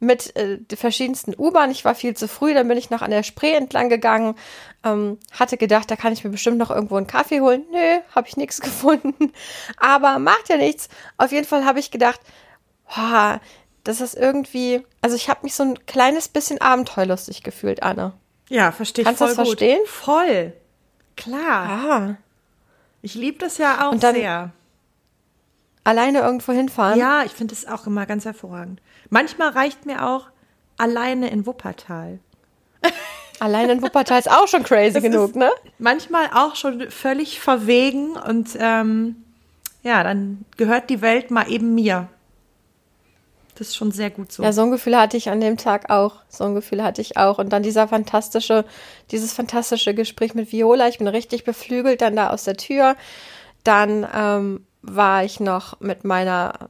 Mit 0.00 0.36
äh, 0.36 0.58
verschiedensten 0.76 1.34
U-Bahnen. 1.36 1.72
Ich 1.72 1.84
war 1.84 1.96
viel 1.96 2.16
zu 2.16 2.28
früh, 2.28 2.54
dann 2.54 2.68
bin 2.68 2.78
ich 2.78 2.90
noch 2.90 3.02
an 3.02 3.10
der 3.10 3.24
Spree 3.24 3.54
entlang 3.54 3.88
gegangen. 3.88 4.36
Ähm, 4.84 5.18
hatte 5.32 5.56
gedacht, 5.56 5.90
da 5.90 5.96
kann 5.96 6.12
ich 6.12 6.22
mir 6.22 6.30
bestimmt 6.30 6.58
noch 6.58 6.70
irgendwo 6.70 6.96
einen 6.96 7.08
Kaffee 7.08 7.40
holen. 7.40 7.64
Nö, 7.72 7.98
habe 8.14 8.28
ich 8.28 8.36
nichts 8.36 8.60
gefunden. 8.60 9.32
Aber 9.76 10.20
macht 10.20 10.48
ja 10.50 10.56
nichts. 10.56 10.88
Auf 11.16 11.32
jeden 11.32 11.46
Fall 11.46 11.64
habe 11.64 11.80
ich 11.80 11.90
gedacht, 11.90 12.20
boah, 12.94 13.40
das 13.88 14.02
ist 14.02 14.14
irgendwie, 14.14 14.84
also 15.00 15.16
ich 15.16 15.30
habe 15.30 15.40
mich 15.44 15.54
so 15.54 15.62
ein 15.62 15.86
kleines 15.86 16.28
bisschen 16.28 16.60
abenteuerlustig 16.60 17.42
gefühlt, 17.42 17.82
Anne. 17.82 18.12
Ja, 18.50 18.70
verstehe 18.70 19.02
ich 19.02 19.06
Kannst 19.06 19.20
voll 19.20 19.30
du 19.30 19.34
das 19.34 19.48
gut. 19.48 19.58
verstehen? 19.58 19.80
Voll. 19.86 20.52
Klar. 21.16 21.68
Ah. 21.68 22.16
Ich 23.00 23.14
liebe 23.14 23.38
das 23.38 23.56
ja 23.56 23.88
auch 23.88 23.98
sehr. 23.98 24.52
Alleine 25.84 26.18
irgendwo 26.18 26.52
hinfahren? 26.52 26.98
Ja, 26.98 27.22
ich 27.24 27.32
finde 27.32 27.54
es 27.54 27.66
auch 27.66 27.86
immer 27.86 28.04
ganz 28.04 28.26
hervorragend. 28.26 28.82
Manchmal 29.08 29.48
reicht 29.48 29.86
mir 29.86 30.06
auch 30.06 30.26
alleine 30.76 31.30
in 31.30 31.46
Wuppertal. 31.46 32.18
Alleine 33.40 33.72
in 33.72 33.82
Wuppertal 33.82 34.18
ist 34.18 34.30
auch 34.30 34.48
schon 34.48 34.64
crazy 34.64 34.94
das 34.94 35.02
genug, 35.02 35.36
ne? 35.36 35.50
Manchmal 35.78 36.28
auch 36.34 36.56
schon 36.56 36.90
völlig 36.90 37.40
verwegen 37.40 38.16
und 38.16 38.50
ähm, 38.58 39.24
ja, 39.82 40.02
dann 40.02 40.44
gehört 40.56 40.90
die 40.90 41.00
Welt 41.00 41.30
mal 41.30 41.48
eben 41.48 41.74
mir. 41.74 42.08
Das 43.58 43.68
ist 43.68 43.76
schon 43.76 43.90
sehr 43.90 44.10
gut 44.10 44.30
so. 44.30 44.44
Ja, 44.44 44.52
so 44.52 44.62
ein 44.62 44.70
Gefühl 44.70 44.96
hatte 44.96 45.16
ich 45.16 45.30
an 45.30 45.40
dem 45.40 45.56
Tag 45.56 45.90
auch. 45.90 46.16
So 46.28 46.44
ein 46.44 46.54
Gefühl 46.54 46.84
hatte 46.84 47.00
ich 47.00 47.16
auch. 47.16 47.38
Und 47.38 47.52
dann 47.52 47.64
dieser 47.64 47.88
fantastische, 47.88 48.64
dieses 49.10 49.32
fantastische 49.32 49.94
Gespräch 49.94 50.34
mit 50.34 50.52
Viola. 50.52 50.86
Ich 50.86 50.98
bin 50.98 51.08
richtig 51.08 51.42
beflügelt 51.42 52.00
dann 52.00 52.14
da 52.14 52.30
aus 52.30 52.44
der 52.44 52.56
Tür. 52.56 52.94
Dann 53.64 54.06
ähm, 54.14 54.64
war 54.82 55.24
ich 55.24 55.40
noch 55.40 55.80
mit 55.80 56.04
meiner 56.04 56.68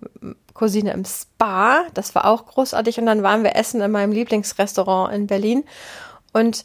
Cousine 0.55 0.93
im 0.93 1.05
Spa. 1.05 1.85
Das 1.93 2.15
war 2.15 2.25
auch 2.25 2.47
großartig. 2.47 2.99
Und 2.99 3.05
dann 3.05 3.23
waren 3.23 3.43
wir 3.43 3.55
essen 3.55 3.83
in 3.83 3.91
meinem 3.91 4.13
Lieblingsrestaurant 4.13 5.15
in 5.15 5.27
Berlin. 5.27 5.65
Und 6.33 6.65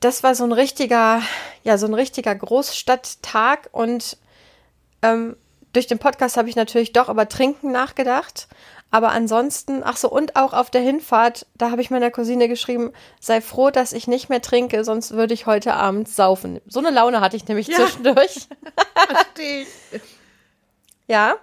das 0.00 0.22
war 0.22 0.34
so 0.34 0.44
ein 0.44 0.52
richtiger, 0.52 1.22
ja, 1.62 1.78
so 1.78 1.86
ein 1.86 1.94
richtiger 1.94 2.34
Großstadttag. 2.34 3.70
Und 3.72 4.18
ähm, 5.00 5.36
durch 5.72 5.86
den 5.86 5.98
Podcast 5.98 6.36
habe 6.36 6.50
ich 6.50 6.56
natürlich 6.56 6.92
doch 6.92 7.08
über 7.08 7.26
Trinken 7.26 7.72
nachgedacht. 7.72 8.48
Aber 8.94 9.10
ansonsten, 9.10 9.82
ach 9.82 9.96
so, 9.96 10.08
und 10.08 10.36
auch 10.36 10.52
auf 10.52 10.70
der 10.70 10.80
Hinfahrt, 10.80 11.48
da 11.58 11.72
habe 11.72 11.82
ich 11.82 11.90
meiner 11.90 12.12
Cousine 12.12 12.46
geschrieben, 12.46 12.92
sei 13.18 13.40
froh, 13.40 13.70
dass 13.70 13.92
ich 13.92 14.06
nicht 14.06 14.28
mehr 14.28 14.40
trinke, 14.40 14.84
sonst 14.84 15.10
würde 15.10 15.34
ich 15.34 15.46
heute 15.46 15.74
Abend 15.74 16.08
saufen. 16.08 16.60
So 16.68 16.78
eine 16.78 16.90
Laune 16.90 17.20
hatte 17.20 17.36
ich 17.36 17.48
nämlich 17.48 17.66
ja. 17.66 17.74
zwischendurch. 17.74 18.46
Verstehe 19.08 19.66
Ja. 21.08 21.34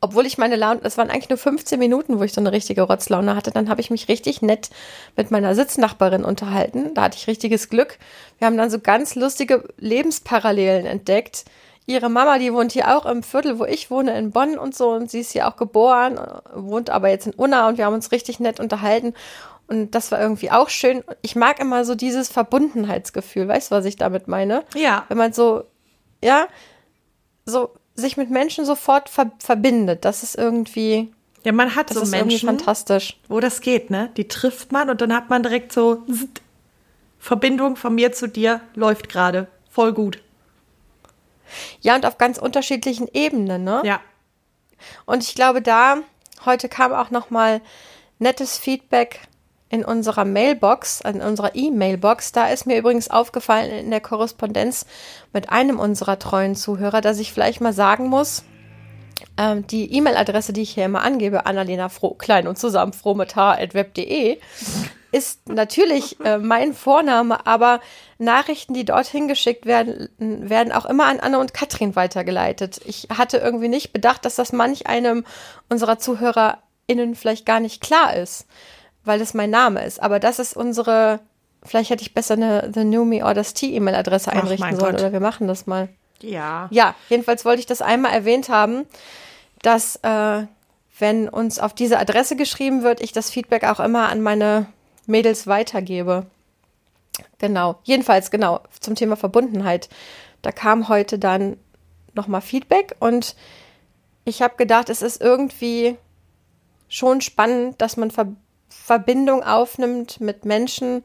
Obwohl 0.00 0.24
ich 0.24 0.38
meine 0.38 0.54
Laune, 0.54 0.78
das 0.84 0.96
waren 0.98 1.10
eigentlich 1.10 1.30
nur 1.30 1.38
15 1.38 1.80
Minuten, 1.80 2.20
wo 2.20 2.22
ich 2.22 2.32
so 2.32 2.40
eine 2.40 2.52
richtige 2.52 2.82
Rotzlaune 2.82 3.34
hatte. 3.34 3.50
Dann 3.50 3.68
habe 3.68 3.80
ich 3.80 3.90
mich 3.90 4.06
richtig 4.06 4.40
nett 4.40 4.70
mit 5.16 5.32
meiner 5.32 5.56
Sitznachbarin 5.56 6.24
unterhalten. 6.24 6.94
Da 6.94 7.02
hatte 7.02 7.18
ich 7.18 7.26
richtiges 7.26 7.70
Glück. 7.70 7.98
Wir 8.38 8.46
haben 8.46 8.56
dann 8.56 8.70
so 8.70 8.78
ganz 8.78 9.16
lustige 9.16 9.64
Lebensparallelen 9.78 10.86
entdeckt 10.86 11.44
ihre 11.86 12.08
Mama, 12.08 12.38
die 12.38 12.52
wohnt 12.52 12.72
hier 12.72 12.96
auch 12.96 13.06
im 13.06 13.22
Viertel, 13.22 13.58
wo 13.58 13.64
ich 13.64 13.90
wohne, 13.90 14.16
in 14.16 14.30
Bonn 14.30 14.58
und 14.58 14.74
so. 14.74 14.90
Und 14.90 15.10
sie 15.10 15.20
ist 15.20 15.32
hier 15.32 15.48
auch 15.48 15.56
geboren, 15.56 16.20
wohnt 16.54 16.90
aber 16.90 17.08
jetzt 17.08 17.26
in 17.26 17.34
Unna 17.34 17.68
und 17.68 17.78
wir 17.78 17.86
haben 17.86 17.94
uns 17.94 18.12
richtig 18.12 18.40
nett 18.40 18.60
unterhalten. 18.60 19.14
Und 19.68 19.94
das 19.94 20.12
war 20.12 20.20
irgendwie 20.20 20.50
auch 20.50 20.68
schön. 20.68 21.02
Ich 21.22 21.36
mag 21.36 21.60
immer 21.60 21.84
so 21.84 21.94
dieses 21.94 22.28
Verbundenheitsgefühl. 22.28 23.48
Weißt 23.48 23.70
du, 23.70 23.76
was 23.76 23.84
ich 23.84 23.96
damit 23.96 24.28
meine? 24.28 24.64
Ja. 24.74 25.04
Wenn 25.08 25.18
man 25.18 25.32
so, 25.32 25.64
ja, 26.22 26.46
so 27.46 27.70
sich 27.94 28.16
mit 28.16 28.30
Menschen 28.30 28.64
sofort 28.64 29.08
ver 29.08 29.30
verbindet. 29.38 30.04
Das 30.04 30.22
ist 30.22 30.36
irgendwie. 30.36 31.12
Ja, 31.44 31.52
man 31.52 31.74
hat 31.74 31.90
so 31.90 32.04
Menschen, 32.06 32.48
fantastisch. 32.48 33.18
wo 33.28 33.40
das 33.40 33.60
geht, 33.60 33.90
ne? 33.90 34.10
Die 34.16 34.28
trifft 34.28 34.70
man 34.70 34.90
und 34.90 35.00
dann 35.00 35.12
hat 35.12 35.28
man 35.28 35.42
direkt 35.42 35.72
so 35.72 36.02
Verbindung 37.18 37.76
von 37.76 37.94
mir 37.94 38.12
zu 38.12 38.28
dir 38.28 38.60
läuft 38.74 39.08
gerade. 39.08 39.48
Voll 39.68 39.92
gut. 39.92 40.20
Ja, 41.80 41.94
und 41.94 42.06
auf 42.06 42.18
ganz 42.18 42.38
unterschiedlichen 42.38 43.08
Ebenen, 43.12 43.64
ne? 43.64 43.82
Ja. 43.84 44.00
Und 45.06 45.22
ich 45.22 45.34
glaube, 45.34 45.62
da, 45.62 45.98
heute 46.44 46.68
kam 46.68 46.92
auch 46.92 47.10
nochmal 47.10 47.60
nettes 48.18 48.58
Feedback 48.58 49.20
in 49.68 49.84
unserer 49.84 50.26
Mailbox, 50.26 51.00
in 51.00 51.22
unserer 51.22 51.54
E-Mailbox. 51.54 52.32
Da 52.32 52.48
ist 52.48 52.66
mir 52.66 52.78
übrigens 52.78 53.08
aufgefallen 53.08 53.70
in 53.70 53.90
der 53.90 54.02
Korrespondenz 54.02 54.86
mit 55.32 55.50
einem 55.50 55.78
unserer 55.78 56.18
treuen 56.18 56.54
Zuhörer, 56.54 57.00
dass 57.00 57.18
ich 57.18 57.32
vielleicht 57.32 57.60
mal 57.62 57.72
sagen 57.72 58.08
muss, 58.08 58.44
ähm, 59.38 59.66
die 59.66 59.92
E-Mail-Adresse, 59.94 60.52
die 60.52 60.62
ich 60.62 60.74
hier 60.74 60.84
immer 60.84 61.02
angebe, 61.02 61.46
Annalena 61.46 61.88
Froh, 61.88 62.14
klein 62.14 62.46
und 62.48 62.58
zusammen, 62.58 62.92
froh 62.92 63.14
mit 63.14 63.34
h.web.de, 63.34 64.38
ist 65.12 65.46
natürlich 65.48 66.18
äh, 66.24 66.38
mein 66.38 66.72
Vorname, 66.72 67.46
aber 67.46 67.80
Nachrichten, 68.18 68.72
die 68.72 68.86
dorthin 68.86 69.28
geschickt 69.28 69.66
werden, 69.66 70.08
werden 70.18 70.72
auch 70.72 70.86
immer 70.86 71.04
an 71.04 71.20
Anne 71.20 71.38
und 71.38 71.52
Katrin 71.52 71.94
weitergeleitet. 71.94 72.80
Ich 72.86 73.08
hatte 73.16 73.36
irgendwie 73.36 73.68
nicht 73.68 73.92
bedacht, 73.92 74.24
dass 74.24 74.36
das 74.36 74.52
manch 74.52 74.86
einem 74.86 75.24
unserer 75.68 75.98
ZuhörerInnen 75.98 77.14
vielleicht 77.14 77.44
gar 77.44 77.60
nicht 77.60 77.82
klar 77.82 78.16
ist, 78.16 78.46
weil 79.04 79.18
das 79.18 79.34
mein 79.34 79.50
Name 79.50 79.84
ist. 79.84 80.02
Aber 80.02 80.18
das 80.18 80.38
ist 80.38 80.56
unsere, 80.56 81.20
vielleicht 81.62 81.90
hätte 81.90 82.02
ich 82.02 82.14
besser 82.14 82.34
eine 82.34 82.70
The 82.72 82.84
New 82.84 83.04
Me 83.04 83.24
Orders 83.24 83.52
Tea 83.52 83.76
E-Mail-Adresse 83.76 84.32
einrichten 84.32 84.78
sollen 84.78 84.94
oder 84.94 85.12
wir 85.12 85.20
machen 85.20 85.46
das 85.46 85.66
mal. 85.66 85.90
Ja. 86.20 86.68
Ja, 86.70 86.94
jedenfalls 87.10 87.44
wollte 87.44 87.60
ich 87.60 87.66
das 87.66 87.82
einmal 87.82 88.12
erwähnt 88.12 88.48
haben, 88.48 88.86
dass 89.60 89.96
äh, 89.96 90.46
wenn 90.98 91.28
uns 91.28 91.58
auf 91.58 91.74
diese 91.74 91.98
Adresse 91.98 92.36
geschrieben 92.36 92.82
wird, 92.82 93.00
ich 93.02 93.12
das 93.12 93.30
Feedback 93.30 93.64
auch 93.64 93.80
immer 93.80 94.08
an 94.08 94.22
meine 94.22 94.66
Mädels 95.06 95.46
weitergebe. 95.46 96.26
Genau. 97.38 97.78
Jedenfalls, 97.84 98.30
genau, 98.30 98.60
zum 98.80 98.94
Thema 98.94 99.16
Verbundenheit. 99.16 99.88
Da 100.42 100.52
kam 100.52 100.88
heute 100.88 101.18
dann 101.18 101.56
nochmal 102.14 102.40
Feedback 102.40 102.96
und 103.00 103.36
ich 104.24 104.42
habe 104.42 104.56
gedacht, 104.56 104.88
es 104.88 105.02
ist 105.02 105.20
irgendwie 105.20 105.96
schon 106.88 107.20
spannend, 107.20 107.80
dass 107.80 107.96
man 107.96 108.10
Ver 108.10 108.28
Verbindung 108.68 109.42
aufnimmt 109.42 110.20
mit 110.20 110.46
Menschen, 110.46 111.04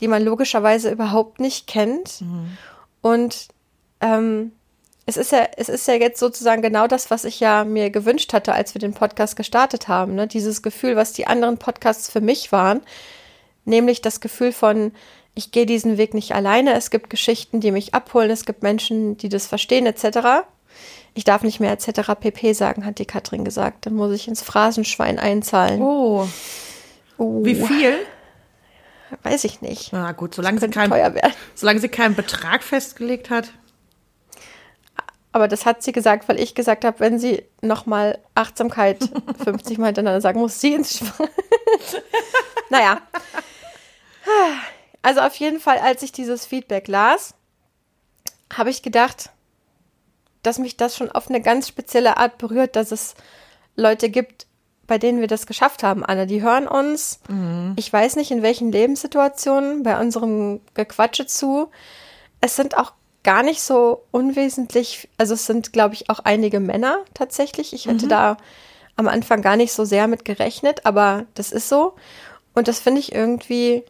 die 0.00 0.08
man 0.08 0.22
logischerweise 0.22 0.90
überhaupt 0.90 1.38
nicht 1.38 1.66
kennt. 1.66 2.22
Mhm. 2.22 2.56
Und 3.02 3.48
ähm, 4.00 4.52
es 5.06 5.16
ist 5.16 5.32
ja, 5.32 5.46
es 5.56 5.68
ist 5.68 5.86
ja 5.86 5.94
jetzt 5.94 6.18
sozusagen 6.18 6.62
genau 6.62 6.86
das, 6.86 7.10
was 7.10 7.24
ich 7.24 7.40
ja 7.40 7.64
mir 7.64 7.90
gewünscht 7.90 8.32
hatte, 8.32 8.54
als 8.54 8.74
wir 8.74 8.80
den 8.80 8.94
Podcast 8.94 9.36
gestartet 9.36 9.88
haben. 9.88 10.14
Ne? 10.14 10.26
Dieses 10.26 10.62
Gefühl, 10.62 10.96
was 10.96 11.12
die 11.12 11.26
anderen 11.26 11.58
Podcasts 11.58 12.10
für 12.10 12.22
mich 12.22 12.52
waren, 12.52 12.80
nämlich 13.66 14.00
das 14.00 14.20
Gefühl 14.20 14.52
von, 14.52 14.92
ich 15.34 15.50
gehe 15.50 15.66
diesen 15.66 15.98
Weg 15.98 16.14
nicht 16.14 16.34
alleine. 16.34 16.74
Es 16.74 16.90
gibt 16.90 17.10
Geschichten, 17.10 17.60
die 17.60 17.70
mich 17.70 17.92
abholen. 17.92 18.30
Es 18.30 18.46
gibt 18.46 18.62
Menschen, 18.62 19.18
die 19.18 19.28
das 19.28 19.46
verstehen, 19.46 19.84
etc. 19.84 20.46
Ich 21.12 21.24
darf 21.24 21.42
nicht 21.42 21.60
mehr 21.60 21.72
etc. 21.72 22.12
pp 22.18 22.54
sagen, 22.54 22.86
hat 22.86 22.98
die 22.98 23.04
Katrin 23.04 23.44
gesagt. 23.44 23.84
Dann 23.84 23.94
muss 23.94 24.12
ich 24.12 24.26
ins 24.26 24.42
Phrasenschwein 24.42 25.18
einzahlen. 25.18 25.82
Oh. 25.82 26.26
oh. 27.18 27.44
Wie 27.44 27.56
viel? 27.56 27.98
Weiß 29.22 29.44
ich 29.44 29.60
nicht. 29.60 29.92
Na 29.92 30.12
gut, 30.12 30.34
solange 30.34 30.60
sie, 30.60 30.68
kein, 30.68 30.90
solange 31.54 31.80
sie 31.80 31.88
keinen 31.88 32.14
Betrag 32.14 32.62
festgelegt 32.62 33.28
hat. 33.28 33.52
Aber 35.34 35.48
das 35.48 35.66
hat 35.66 35.82
sie 35.82 35.90
gesagt, 35.90 36.28
weil 36.28 36.38
ich 36.38 36.54
gesagt 36.54 36.84
habe, 36.84 37.00
wenn 37.00 37.18
sie 37.18 37.42
nochmal 37.60 38.20
Achtsamkeit 38.36 39.10
50 39.42 39.78
Mal 39.78 39.86
hintereinander 39.86 40.20
sagen 40.20 40.38
muss, 40.38 40.60
sie 40.60 40.74
ins 40.74 40.98
Schwein. 40.98 41.28
naja. 42.70 43.00
Also 45.02 45.22
auf 45.22 45.34
jeden 45.34 45.58
Fall, 45.58 45.78
als 45.78 46.04
ich 46.04 46.12
dieses 46.12 46.46
Feedback 46.46 46.86
las, 46.86 47.34
habe 48.56 48.70
ich 48.70 48.82
gedacht, 48.82 49.30
dass 50.44 50.60
mich 50.60 50.76
das 50.76 50.96
schon 50.96 51.10
auf 51.10 51.28
eine 51.28 51.42
ganz 51.42 51.66
spezielle 51.66 52.16
Art 52.16 52.38
berührt, 52.38 52.76
dass 52.76 52.92
es 52.92 53.16
Leute 53.74 54.10
gibt, 54.10 54.46
bei 54.86 54.98
denen 54.98 55.18
wir 55.18 55.26
das 55.26 55.48
geschafft 55.48 55.82
haben, 55.82 56.04
Anne. 56.04 56.28
Die 56.28 56.42
hören 56.42 56.68
uns. 56.68 57.18
Mhm. 57.28 57.72
Ich 57.74 57.92
weiß 57.92 58.14
nicht, 58.14 58.30
in 58.30 58.42
welchen 58.42 58.70
Lebenssituationen 58.70 59.82
bei 59.82 59.98
unserem 59.98 60.60
Gequatsche 60.74 61.26
zu. 61.26 61.72
Es 62.40 62.54
sind 62.54 62.78
auch 62.78 62.92
gar 63.24 63.42
nicht 63.42 63.60
so 63.60 64.04
unwesentlich, 64.12 65.08
also 65.18 65.34
es 65.34 65.46
sind, 65.46 65.72
glaube 65.72 65.94
ich, 65.94 66.10
auch 66.10 66.20
einige 66.20 66.60
Männer 66.60 66.98
tatsächlich. 67.14 67.72
Ich 67.72 67.86
hätte 67.86 68.06
mhm. 68.06 68.10
da 68.10 68.36
am 68.96 69.08
Anfang 69.08 69.42
gar 69.42 69.56
nicht 69.56 69.72
so 69.72 69.84
sehr 69.84 70.06
mit 70.06 70.24
gerechnet, 70.24 70.86
aber 70.86 71.26
das 71.34 71.50
ist 71.50 71.68
so. 71.68 71.94
Und 72.54 72.68
das 72.68 72.78
finde 72.78 73.00
ich 73.00 73.12
irgendwie 73.12 73.82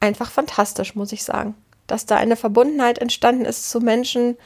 einfach 0.00 0.30
fantastisch, 0.30 0.94
muss 0.94 1.12
ich 1.12 1.24
sagen. 1.24 1.54
Dass 1.86 2.04
da 2.04 2.16
eine 2.16 2.36
Verbundenheit 2.36 2.98
entstanden 2.98 3.44
ist 3.44 3.70
zu 3.70 3.80
Menschen, 3.80 4.36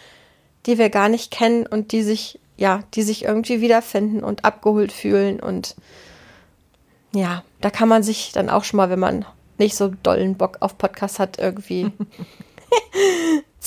die 0.67 0.79
wir 0.79 0.91
gar 0.91 1.09
nicht 1.09 1.31
kennen 1.31 1.67
und 1.67 1.93
die 1.93 2.03
sich, 2.03 2.39
ja, 2.57 2.83
die 2.95 3.03
sich 3.03 3.25
irgendwie 3.25 3.61
wiederfinden 3.61 4.23
und 4.23 4.45
abgeholt 4.45 4.93
fühlen. 4.93 5.41
Und 5.41 5.75
ja, 7.13 7.43
da 7.61 7.71
kann 7.71 7.89
man 7.89 8.03
sich 8.03 8.33
dann 8.33 8.51
auch 8.51 8.65
schon 8.65 8.77
mal, 8.77 8.91
wenn 8.91 9.01
man 9.01 9.25
nicht 9.59 9.75
so 9.77 9.89
dollen 10.03 10.37
Bock 10.37 10.59
auf 10.61 10.77
Podcast 10.77 11.19
hat, 11.19 11.39
irgendwie 11.39 11.91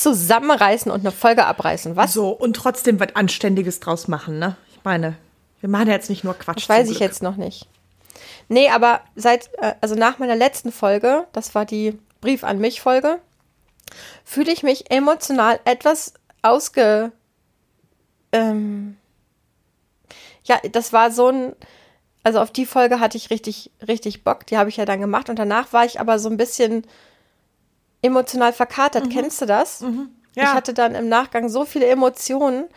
zusammenreißen 0.01 0.91
und 0.91 1.01
eine 1.01 1.11
Folge 1.11 1.45
abreißen. 1.45 1.95
Was? 1.95 2.13
So, 2.13 2.29
und 2.29 2.55
trotzdem 2.55 2.99
was 2.99 3.15
Anständiges 3.15 3.79
draus 3.79 4.07
machen, 4.07 4.39
ne? 4.39 4.55
Ich 4.71 4.83
meine, 4.83 5.15
wir 5.59 5.69
machen 5.69 5.87
ja 5.87 5.93
jetzt 5.93 6.09
nicht 6.09 6.23
nur 6.23 6.33
Quatsch. 6.33 6.57
Das 6.57 6.69
weiß 6.69 6.89
ich 6.89 6.99
jetzt 6.99 7.21
noch 7.21 7.35
nicht. 7.35 7.67
Nee, 8.47 8.69
aber 8.69 9.01
seit, 9.15 9.49
äh, 9.59 9.75
also 9.81 9.95
nach 9.95 10.19
meiner 10.19 10.35
letzten 10.35 10.71
Folge, 10.71 11.27
das 11.33 11.53
war 11.55 11.65
die 11.65 11.99
Brief 12.21 12.43
an 12.43 12.59
mich 12.59 12.81
Folge, 12.81 13.19
fühle 14.23 14.51
ich 14.51 14.63
mich 14.63 14.91
emotional 14.91 15.59
etwas 15.65 16.13
ausge. 16.41 17.11
Ähm, 18.31 18.97
ja, 20.43 20.57
das 20.71 20.93
war 20.93 21.11
so 21.11 21.27
ein. 21.27 21.55
Also 22.21 22.39
auf 22.39 22.51
die 22.51 22.65
Folge 22.65 22.99
hatte 22.99 23.17
ich 23.17 23.29
richtig, 23.29 23.71
richtig 23.87 24.23
Bock. 24.23 24.45
Die 24.47 24.57
habe 24.57 24.69
ich 24.69 24.77
ja 24.77 24.85
dann 24.85 24.99
gemacht. 24.99 25.29
Und 25.29 25.39
danach 25.39 25.71
war 25.71 25.85
ich 25.85 25.99
aber 25.99 26.19
so 26.19 26.29
ein 26.29 26.37
bisschen 26.37 26.85
emotional 28.01 28.53
verkatert. 28.53 29.05
Mhm. 29.05 29.09
Kennst 29.09 29.41
du 29.41 29.45
das? 29.45 29.81
Mhm. 29.81 30.09
Ja. 30.35 30.43
Ich 30.43 30.49
hatte 30.49 30.73
dann 30.73 30.95
im 30.95 31.09
Nachgang 31.09 31.49
so 31.49 31.65
viele 31.65 31.87
Emotionen. 31.87 32.67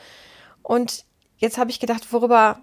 Und 0.63 1.05
jetzt 1.37 1.59
habe 1.59 1.71
ich 1.71 1.81
gedacht, 1.81 2.13
worüber 2.13 2.61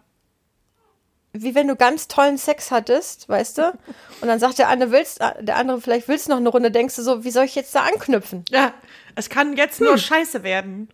wie 1.32 1.54
wenn 1.54 1.68
du 1.68 1.75
ganz 1.75 2.08
tollen 2.08 2.38
Sex 2.38 2.72
hattest, 2.72 3.30
weißt 3.30 3.60
du? 3.60 3.78
Und 4.22 4.28
dann 4.28 4.39
sagt 4.39 4.58
der 4.58 4.68
andere, 4.68 4.92
willst, 4.92 5.20
der 5.20 5.56
andere, 5.58 5.80
vielleicht 5.80 6.08
willst 6.08 6.28
du 6.28 6.32
noch 6.32 6.38
eine 6.38 6.50
Runde, 6.50 6.72
denkst 6.72 6.96
du 6.96 7.04
so, 7.04 7.24
wie 7.24 7.32
soll 7.32 7.46
ich 7.46 7.56
jetzt 7.56 7.75
da 7.75 7.84
anknüpfen? 7.84 8.46
Ja, 8.50 8.74
es 9.16 9.30
kann 9.30 9.56
jetzt 9.56 9.80
hm. 9.80 9.88
nur 9.88 9.98
scheiße 9.98 10.44
werden. 10.44 10.89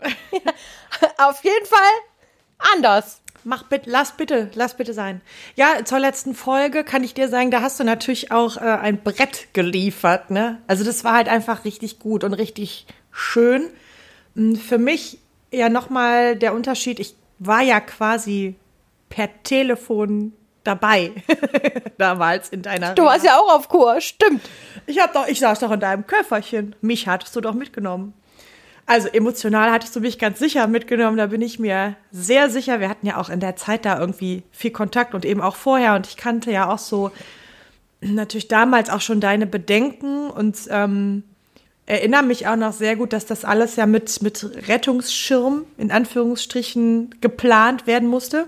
Ja, 0.32 1.28
auf 1.28 1.42
jeden 1.42 1.66
Fall 1.66 1.78
anders. 2.74 3.20
Mach 3.44 3.64
bitte, 3.64 3.90
lass 3.90 4.12
bitte, 4.12 4.50
lass 4.54 4.76
bitte 4.76 4.94
sein. 4.94 5.20
Ja, 5.54 5.84
zur 5.84 5.98
letzten 5.98 6.34
Folge 6.34 6.82
kann 6.82 7.04
ich 7.04 7.14
dir 7.14 7.28
sagen, 7.28 7.50
da 7.50 7.60
hast 7.60 7.78
du 7.78 7.84
natürlich 7.84 8.32
auch 8.32 8.56
äh, 8.56 8.60
ein 8.60 9.02
Brett 9.02 9.48
geliefert, 9.52 10.30
ne? 10.30 10.62
Also 10.66 10.84
das 10.84 11.04
war 11.04 11.14
halt 11.14 11.28
einfach 11.28 11.64
richtig 11.64 11.98
gut 11.98 12.24
und 12.24 12.32
richtig 12.34 12.86
schön. 13.10 13.68
Hm, 14.34 14.56
für 14.56 14.78
mich 14.78 15.18
ja 15.50 15.68
nochmal 15.68 16.36
der 16.36 16.54
Unterschied, 16.54 16.98
ich 16.98 17.14
war 17.38 17.62
ja 17.62 17.80
quasi 17.80 18.56
per 19.08 19.28
Telefon 19.42 20.32
dabei 20.64 21.12
damals 21.98 22.48
in 22.48 22.62
deiner. 22.62 22.94
Du 22.94 23.04
warst 23.04 23.24
ja 23.24 23.38
auch 23.38 23.54
auf 23.54 23.68
Kur, 23.68 24.00
stimmt. 24.00 24.42
Ich 24.86 24.98
hab 25.00 25.12
doch, 25.12 25.28
ich 25.28 25.38
saß 25.38 25.60
doch 25.60 25.70
in 25.70 25.80
deinem 25.80 26.06
Köfferchen. 26.06 26.74
Mich 26.80 27.06
hattest 27.06 27.36
du 27.36 27.40
doch 27.40 27.54
mitgenommen. 27.54 28.14
Also 28.86 29.08
emotional 29.08 29.70
hattest 29.70 29.96
du 29.96 30.00
mich 30.00 30.18
ganz 30.18 30.38
sicher 30.38 30.66
mitgenommen, 30.66 31.16
da 31.16 31.26
bin 31.26 31.40
ich 31.40 31.58
mir 31.58 31.96
sehr 32.10 32.50
sicher. 32.50 32.80
Wir 32.80 32.90
hatten 32.90 33.06
ja 33.06 33.16
auch 33.16 33.30
in 33.30 33.40
der 33.40 33.56
Zeit 33.56 33.86
da 33.86 33.98
irgendwie 33.98 34.42
viel 34.52 34.72
Kontakt 34.72 35.14
und 35.14 35.24
eben 35.24 35.40
auch 35.40 35.56
vorher 35.56 35.94
und 35.94 36.06
ich 36.06 36.18
kannte 36.18 36.50
ja 36.50 36.70
auch 36.70 36.78
so 36.78 37.10
natürlich 38.00 38.48
damals 38.48 38.90
auch 38.90 39.00
schon 39.00 39.20
deine 39.20 39.46
Bedenken 39.46 40.28
und 40.28 40.58
ähm, 40.68 41.22
erinnere 41.86 42.22
mich 42.22 42.46
auch 42.46 42.56
noch 42.56 42.72
sehr 42.72 42.96
gut, 42.96 43.12
dass 43.12 43.24
das 43.24 43.44
alles 43.44 43.76
ja 43.76 43.86
mit, 43.86 44.22
mit 44.22 44.68
Rettungsschirm 44.68 45.64
in 45.78 45.90
Anführungsstrichen 45.90 47.14
geplant 47.22 47.86
werden 47.86 48.08
musste. 48.08 48.46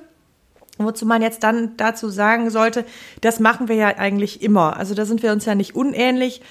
Wozu 0.78 1.06
man 1.06 1.22
jetzt 1.22 1.42
dann 1.42 1.74
dazu 1.78 2.10
sagen 2.10 2.50
sollte, 2.50 2.84
das 3.22 3.40
machen 3.40 3.68
wir 3.68 3.76
ja 3.76 3.86
eigentlich 3.96 4.42
immer. 4.42 4.76
Also 4.76 4.94
da 4.94 5.06
sind 5.06 5.22
wir 5.22 5.32
uns 5.32 5.46
ja 5.46 5.54
nicht 5.54 5.74
unähnlich. 5.74 6.42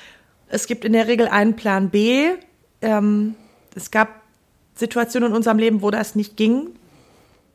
Es 0.47 0.65
gibt 0.65 0.83
in 0.83 0.93
der 0.93 1.07
Regel 1.07 1.27
einen 1.27 1.55
Plan 1.55 1.91
B. 1.91 2.31
Ähm, 2.81 3.35
es 3.75 3.91
gab 3.91 4.21
Situationen 4.75 5.29
in 5.29 5.35
unserem 5.35 5.57
Leben, 5.57 5.81
wo 5.81 5.91
das 5.91 6.15
nicht 6.15 6.37
ging. 6.37 6.69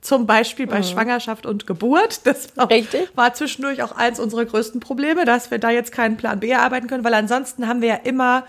Zum 0.01 0.27
Beispiel 0.27 0.67
bei 0.67 0.79
mhm. 0.79 0.85
Schwangerschaft 0.85 1.45
und 1.45 1.67
Geburt. 1.67 2.27
Das 2.27 2.57
war, 2.57 2.71
war, 3.15 3.35
zwischendurch 3.35 3.83
auch 3.83 3.93
eins 3.93 4.19
unserer 4.19 4.47
größten 4.47 4.81
Probleme, 4.81 5.25
dass 5.27 5.51
wir 5.51 5.59
da 5.59 5.71
jetzt 5.71 5.93
keinen 5.93 6.17
Plan 6.17 6.41
B 6.41 6.49
erarbeiten 6.49 6.87
können, 6.87 7.05
weil 7.05 7.15
ansonsten 7.15 7.69
haben 7.69 7.83
wir 7.83 7.89
ja 7.89 7.95
immer, 7.97 8.45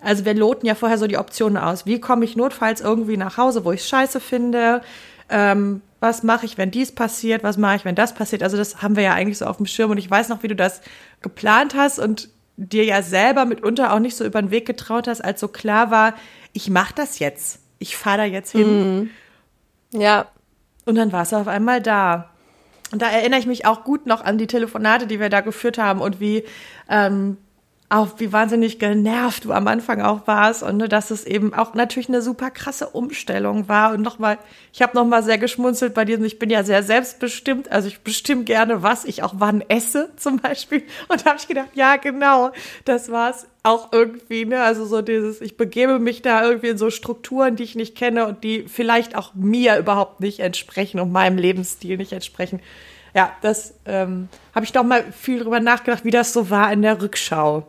also 0.00 0.24
wir 0.24 0.34
loten 0.34 0.66
ja 0.66 0.76
vorher 0.76 0.98
so 0.98 1.08
die 1.08 1.18
Optionen 1.18 1.56
aus. 1.56 1.86
Wie 1.86 2.00
komme 2.00 2.24
ich 2.24 2.36
notfalls 2.36 2.80
irgendwie 2.80 3.16
nach 3.16 3.36
Hause, 3.36 3.64
wo 3.64 3.72
ich 3.72 3.80
es 3.80 3.88
scheiße 3.88 4.20
finde? 4.20 4.82
Ähm, 5.28 5.82
was 6.00 6.22
mache 6.22 6.46
ich, 6.46 6.56
wenn 6.56 6.70
dies 6.70 6.92
passiert, 6.92 7.42
was 7.42 7.56
mache 7.56 7.76
ich, 7.76 7.84
wenn 7.84 7.96
das 7.96 8.14
passiert. 8.14 8.44
Also 8.44 8.56
das 8.56 8.82
haben 8.82 8.94
wir 8.94 9.02
ja 9.02 9.14
eigentlich 9.14 9.38
so 9.38 9.46
auf 9.46 9.56
dem 9.56 9.66
Schirm 9.66 9.90
und 9.90 9.98
ich 9.98 10.08
weiß 10.08 10.28
noch, 10.28 10.44
wie 10.44 10.48
du 10.48 10.54
das 10.54 10.80
geplant 11.20 11.74
hast 11.74 11.98
und 11.98 12.28
dir 12.58 12.84
ja 12.84 13.02
selber 13.02 13.44
mitunter 13.44 13.92
auch 13.92 14.00
nicht 14.00 14.16
so 14.16 14.24
über 14.24 14.42
den 14.42 14.50
Weg 14.50 14.66
getraut 14.66 15.06
hast, 15.06 15.24
als 15.24 15.40
so 15.40 15.48
klar 15.48 15.90
war, 15.90 16.14
ich 16.52 16.68
mache 16.68 16.92
das 16.94 17.20
jetzt. 17.20 17.60
Ich 17.78 17.96
fahre 17.96 18.18
da 18.18 18.24
jetzt 18.24 18.50
hin. 18.50 19.10
Mhm. 19.92 20.00
Ja. 20.00 20.26
Und 20.84 20.96
dann 20.96 21.12
war 21.12 21.22
es 21.22 21.32
auf 21.32 21.46
einmal 21.46 21.80
da. 21.80 22.30
Und 22.90 23.00
da 23.00 23.08
erinnere 23.10 23.38
ich 23.38 23.46
mich 23.46 23.64
auch 23.64 23.84
gut 23.84 24.06
noch 24.06 24.24
an 24.24 24.38
die 24.38 24.48
Telefonate, 24.48 25.06
die 25.06 25.20
wir 25.20 25.28
da 25.28 25.40
geführt 25.40 25.78
haben 25.78 26.00
und 26.00 26.18
wie 26.18 26.44
ähm, 26.88 27.36
auch 27.90 28.08
wie 28.18 28.32
wahnsinnig 28.32 28.78
genervt 28.78 29.46
du 29.46 29.52
am 29.52 29.66
Anfang 29.66 30.02
auch 30.02 30.26
warst 30.26 30.62
und 30.62 30.76
ne, 30.76 30.88
dass 30.90 31.10
es 31.10 31.24
eben 31.24 31.54
auch 31.54 31.72
natürlich 31.72 32.08
eine 32.08 32.20
super 32.20 32.50
krasse 32.50 32.88
Umstellung 32.88 33.66
war 33.66 33.94
und 33.94 34.02
nochmal, 34.02 34.36
ich 34.74 34.82
habe 34.82 34.94
nochmal 34.94 35.22
sehr 35.22 35.38
geschmunzelt 35.38 35.94
bei 35.94 36.04
diesem, 36.04 36.24
ich 36.24 36.38
bin 36.38 36.50
ja 36.50 36.64
sehr 36.64 36.82
selbstbestimmt, 36.82 37.72
also 37.72 37.88
ich 37.88 38.00
bestimme 38.00 38.44
gerne, 38.44 38.82
was 38.82 39.06
ich 39.06 39.22
auch 39.22 39.34
wann 39.38 39.62
esse 39.68 40.10
zum 40.16 40.38
Beispiel 40.38 40.82
und 41.08 41.24
habe 41.24 41.38
ich 41.38 41.48
gedacht, 41.48 41.70
ja 41.74 41.96
genau, 41.96 42.52
das 42.84 43.10
war's 43.10 43.46
auch 43.62 43.90
irgendwie, 43.92 44.44
ne, 44.44 44.62
also 44.62 44.84
so 44.84 45.00
dieses, 45.00 45.40
ich 45.40 45.56
begebe 45.56 45.98
mich 45.98 46.20
da 46.20 46.44
irgendwie 46.44 46.68
in 46.68 46.78
so 46.78 46.90
Strukturen, 46.90 47.56
die 47.56 47.62
ich 47.62 47.74
nicht 47.74 47.96
kenne 47.96 48.26
und 48.26 48.44
die 48.44 48.64
vielleicht 48.68 49.16
auch 49.16 49.32
mir 49.34 49.78
überhaupt 49.78 50.20
nicht 50.20 50.40
entsprechen 50.40 51.00
und 51.00 51.10
meinem 51.10 51.38
Lebensstil 51.38 51.96
nicht 51.96 52.12
entsprechen. 52.12 52.60
Ja, 53.14 53.32
das 53.40 53.74
ähm, 53.86 54.28
habe 54.54 54.66
ich 54.66 54.72
doch 54.72 54.84
mal 54.84 55.02
viel 55.12 55.40
drüber 55.40 55.60
nachgedacht, 55.60 56.04
wie 56.04 56.10
das 56.10 56.34
so 56.34 56.50
war 56.50 56.70
in 56.70 56.82
der 56.82 57.00
Rückschau 57.00 57.66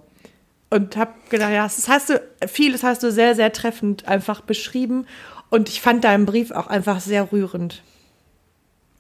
und 0.70 0.98
habe 0.98 1.14
gedacht, 1.30 1.52
ja, 1.52 1.64
das 1.64 1.88
hast 1.88 2.10
du, 2.10 2.22
vieles 2.48 2.84
hast 2.84 3.04
du 3.04 3.12
sehr, 3.12 3.36
sehr 3.36 3.52
treffend 3.52 4.08
einfach 4.08 4.42
beschrieben. 4.42 5.08
Und 5.50 5.68
ich 5.70 5.82
fand 5.82 6.04
deinen 6.04 6.26
Brief 6.26 6.52
auch 6.52 6.68
einfach 6.68 7.00
sehr 7.00 7.32
rührend. 7.32 7.82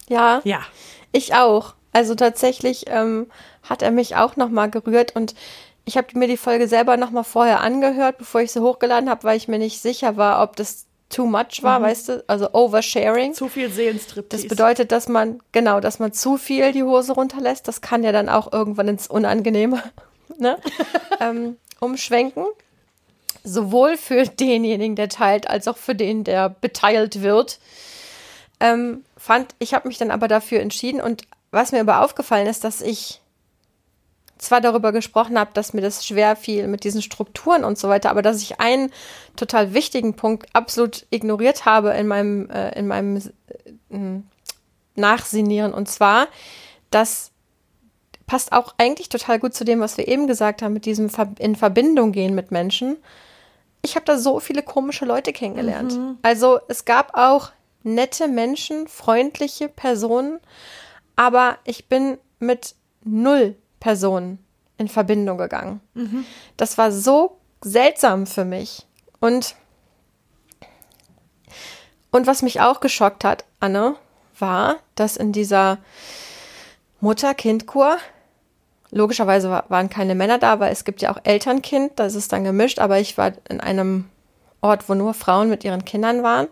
Ja. 0.07 0.41
Ja. 0.43 0.61
Ich 1.11 1.35
auch. 1.35 1.75
Also 1.93 2.15
tatsächlich 2.15 2.85
ähm, 2.87 3.27
hat 3.63 3.81
er 3.81 3.91
mich 3.91 4.15
auch 4.15 4.35
nochmal 4.35 4.69
gerührt 4.69 5.15
und 5.15 5.35
ich 5.85 5.97
habe 5.97 6.07
mir 6.13 6.27
die 6.27 6.37
Folge 6.37 6.67
selber 6.67 6.97
nochmal 6.97 7.23
vorher 7.23 7.61
angehört, 7.61 8.19
bevor 8.19 8.41
ich 8.41 8.51
sie 8.51 8.61
hochgeladen 8.61 9.09
habe, 9.09 9.23
weil 9.23 9.37
ich 9.37 9.47
mir 9.47 9.57
nicht 9.57 9.81
sicher 9.81 10.17
war, 10.17 10.43
ob 10.43 10.55
das 10.55 10.85
too 11.09 11.25
much 11.25 11.63
war, 11.63 11.79
mhm. 11.79 11.83
weißt 11.83 12.09
du, 12.09 12.23
also 12.27 12.53
oversharing. 12.53 13.33
Zu 13.33 13.47
viel 13.47 13.71
Seelenstrip. 13.71 14.29
Das 14.29 14.47
bedeutet, 14.47 14.91
dass 14.91 15.07
man, 15.07 15.41
genau, 15.51 15.79
dass 15.79 15.97
man 15.97 16.13
zu 16.13 16.37
viel 16.37 16.71
die 16.71 16.83
Hose 16.83 17.13
runterlässt. 17.13 17.67
Das 17.67 17.81
kann 17.81 18.03
ja 18.03 18.11
dann 18.11 18.29
auch 18.29 18.53
irgendwann 18.53 18.87
ins 18.87 19.07
Unangenehme 19.07 19.81
ne, 20.39 20.57
ähm, 21.19 21.57
umschwenken. 21.79 22.45
Sowohl 23.43 23.97
für 23.97 24.25
denjenigen, 24.25 24.95
der 24.95 25.09
teilt, 25.09 25.49
als 25.49 25.67
auch 25.67 25.77
für 25.77 25.95
den, 25.95 26.23
der 26.23 26.49
beteilt 26.49 27.21
wird. 27.21 27.59
Ähm, 28.59 29.05
fand, 29.17 29.55
ich 29.59 29.73
habe 29.73 29.87
mich 29.87 29.97
dann 29.97 30.11
aber 30.11 30.27
dafür 30.27 30.59
entschieden 30.59 30.99
und 30.99 31.23
was 31.51 31.71
mir 31.71 31.79
aber 31.79 32.03
aufgefallen 32.03 32.47
ist, 32.47 32.63
dass 32.63 32.81
ich 32.81 33.21
zwar 34.39 34.61
darüber 34.61 34.91
gesprochen 34.91 35.37
habe, 35.37 35.51
dass 35.53 35.73
mir 35.73 35.81
das 35.81 36.05
schwer 36.05 36.35
fiel 36.35 36.67
mit 36.67 36.83
diesen 36.83 37.01
Strukturen 37.01 37.63
und 37.63 37.77
so 37.77 37.89
weiter, 37.89 38.09
aber 38.09 38.21
dass 38.21 38.41
ich 38.41 38.59
einen 38.59 38.91
total 39.35 39.73
wichtigen 39.73 40.15
Punkt 40.15 40.47
absolut 40.53 41.05
ignoriert 41.09 41.65
habe 41.65 41.91
in 41.91 42.07
meinem, 42.07 42.49
äh, 42.49 42.77
in 42.77 42.87
meinem 42.87 43.17
äh, 43.17 44.21
Nachsinieren 44.95 45.73
und 45.73 45.89
zwar, 45.89 46.27
dass 46.89 47.31
passt 48.29 48.51
auch 48.51 48.75
eigentlich 48.77 49.09
total 49.09 49.39
gut 49.39 49.55
zu 49.55 49.65
dem, 49.65 49.79
was 49.79 49.97
wir 49.97 50.07
eben 50.07 50.27
gesagt 50.27 50.61
haben, 50.61 50.73
mit 50.73 50.85
diesem 50.85 51.09
in 51.39 51.55
Verbindung 51.55 52.11
gehen 52.11 52.35
mit 52.35 52.51
Menschen. 52.51 52.97
Ich 53.81 53.95
habe 53.95 54.05
da 54.05 54.19
so 54.19 54.39
viele 54.39 54.61
komische 54.61 55.03
Leute 55.03 55.33
kennengelernt. 55.33 55.97
Mhm. 55.97 56.19
Also 56.21 56.59
es 56.67 56.85
gab 56.85 57.17
auch 57.17 57.49
nette 57.81 58.27
Menschen, 58.27 58.87
freundliche 58.87 59.67
Personen, 59.67 60.39
aber 61.15 61.57
ich 61.63 61.87
bin 61.87 62.19
mit 62.37 62.75
null 63.03 63.55
Personen 63.79 64.37
in 64.77 64.89
Verbindung 64.89 65.39
gegangen. 65.39 65.81
Mhm. 65.95 66.23
Das 66.55 66.77
war 66.77 66.91
so 66.91 67.39
seltsam 67.61 68.27
für 68.27 68.45
mich. 68.45 68.85
Und, 69.19 69.55
und 72.11 72.27
was 72.27 72.43
mich 72.43 72.61
auch 72.61 72.79
geschockt 72.79 73.23
hat, 73.23 73.45
Anne, 73.59 73.95
war, 74.37 74.75
dass 74.93 75.17
in 75.17 75.31
dieser 75.31 75.79
Mutter-Kind-Kur 77.01 77.97
Logischerweise 78.91 79.63
waren 79.67 79.89
keine 79.89 80.15
Männer 80.15 80.39
da, 80.39 80.59
weil 80.59 80.71
es 80.71 80.83
gibt 80.83 81.01
ja 81.01 81.11
auch 81.11 81.19
Elternkind, 81.23 81.93
das 81.97 82.15
ist 82.15 82.33
dann 82.33 82.43
gemischt, 82.43 82.79
aber 82.79 82.99
ich 82.99 83.17
war 83.17 83.33
in 83.47 83.59
einem 83.59 84.05
Ort, 84.61 84.89
wo 84.89 84.95
nur 84.95 85.13
Frauen 85.13 85.49
mit 85.49 85.63
ihren 85.63 85.85
Kindern 85.85 86.23
waren. 86.23 86.47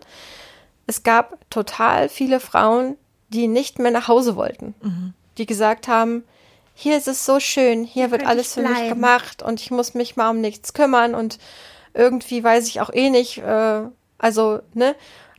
Es 0.86 1.02
gab 1.02 1.38
total 1.50 2.08
viele 2.08 2.40
Frauen, 2.40 2.96
die 3.28 3.48
nicht 3.48 3.78
mehr 3.78 3.90
nach 3.90 4.08
Hause 4.08 4.36
wollten, 4.36 4.74
mhm. 4.80 5.14
die 5.36 5.46
gesagt 5.46 5.88
haben, 5.88 6.24
hier 6.74 6.96
ist 6.96 7.08
es 7.08 7.26
so 7.26 7.40
schön, 7.40 7.82
hier 7.82 8.12
wird 8.12 8.24
alles 8.24 8.54
für 8.54 8.62
mich 8.62 8.88
gemacht 8.88 9.42
und 9.42 9.60
ich 9.60 9.72
muss 9.72 9.94
mich 9.94 10.14
mal 10.14 10.30
um 10.30 10.40
nichts 10.40 10.74
kümmern 10.74 11.16
und 11.16 11.38
irgendwie 11.92 12.42
weiß 12.42 12.68
ich 12.68 12.80
auch 12.80 12.92
eh 12.92 13.10
nicht, 13.10 13.38
äh, 13.38 13.80
also, 14.16 14.60
ne, 14.74 14.94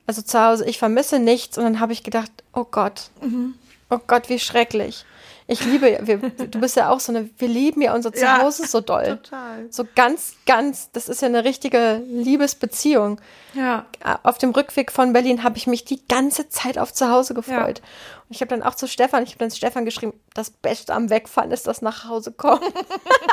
also 0.05 0.21
zu 0.21 0.43
Hause, 0.43 0.65
ich 0.65 0.77
vermisse 0.77 1.17
nichts 1.17 1.57
und 1.57 1.63
dann 1.63 1.79
habe 1.79 1.93
ich 1.93 2.03
gedacht, 2.03 2.31
oh 2.53 2.65
Gott, 2.69 3.09
mhm. 3.21 3.53
oh 3.89 3.99
Gott, 4.05 4.27
wie 4.27 4.39
schrecklich. 4.39 5.05
Ich 5.51 5.65
liebe, 5.65 5.97
wir, 6.03 6.17
du 6.17 6.59
bist 6.59 6.75
ja 6.75 6.91
auch 6.91 6.99
so 6.99 7.11
eine, 7.11 7.27
wir 7.39 7.47
lieben 7.47 7.81
ja 7.81 7.95
unser 7.95 8.13
Zuhause 8.13 8.61
ja, 8.61 8.67
so 8.67 8.81
doll. 8.81 9.17
Total. 9.23 9.65
So 9.71 9.83
ganz, 9.95 10.35
ganz, 10.45 10.91
das 10.91 11.09
ist 11.09 11.23
ja 11.23 11.27
eine 11.27 11.43
richtige 11.43 12.03
Liebesbeziehung. 12.07 13.19
Ja. 13.55 13.87
Auf 14.21 14.37
dem 14.37 14.51
Rückweg 14.51 14.91
von 14.91 15.11
Berlin 15.11 15.43
habe 15.43 15.57
ich 15.57 15.65
mich 15.65 15.85
die 15.85 16.07
ganze 16.07 16.49
Zeit 16.49 16.77
auf 16.77 16.93
Zuhause 16.93 17.33
gefreut. 17.33 17.79
Ja. 17.79 18.19
Und 18.27 18.35
ich 18.35 18.41
habe 18.41 18.49
dann 18.49 18.61
auch 18.61 18.75
zu 18.75 18.87
Stefan, 18.87 19.23
ich 19.23 19.31
habe 19.31 19.39
dann 19.39 19.49
Stefan 19.49 19.85
geschrieben, 19.85 20.13
das 20.35 20.51
Beste 20.51 20.93
am 20.93 21.09
Wegfahren 21.09 21.49
ist 21.49 21.65
das 21.65 21.81
nach 21.81 22.07
Hause 22.07 22.31
kommen. 22.31 22.61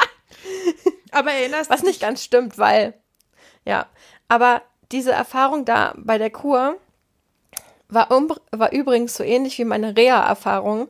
aber 1.11 1.33
erinnerst 1.33 1.69
Was 1.69 1.83
nicht 1.83 2.01
ganz 2.01 2.25
stimmt, 2.25 2.57
weil, 2.57 2.95
ja. 3.67 3.85
Aber 4.29 4.63
diese 4.91 5.13
Erfahrung 5.13 5.67
da 5.67 5.93
bei 5.99 6.17
der 6.17 6.31
Kur 6.31 6.79
war, 7.89 8.11
um, 8.11 8.33
war 8.53 8.73
übrigens 8.73 9.15
so 9.15 9.23
ähnlich 9.23 9.59
wie 9.59 9.65
meine 9.65 9.99
Reha-Erfahrung 9.99 10.89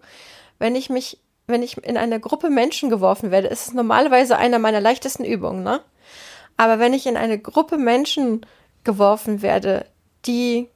wenn 0.59 0.75
ich 0.75 0.91
mich, 0.91 1.19
wenn 1.47 1.63
ich 1.63 1.77
in 1.79 1.97
eine 1.97 2.21
Gruppe 2.21 2.51
Menschen 2.51 2.91
geworfen 2.91 3.31
werde, 3.31 3.49
ist 3.49 3.69
es 3.69 3.75
normalerweise 3.75 4.37
einer 4.37 4.59
meiner 4.59 4.81
leichtesten 4.81 5.25
Übungen, 5.25 5.63
ne? 5.63 5.81
Aber 6.57 6.79
wenn 6.79 6.95
ich 6.95 7.07
in 7.07 7.17
eine 7.17 7.39
Gruppe 7.39 7.77
Menschen 7.77 8.47
geworfen 8.85 9.43
werde, 9.43 9.87
die 10.25 10.69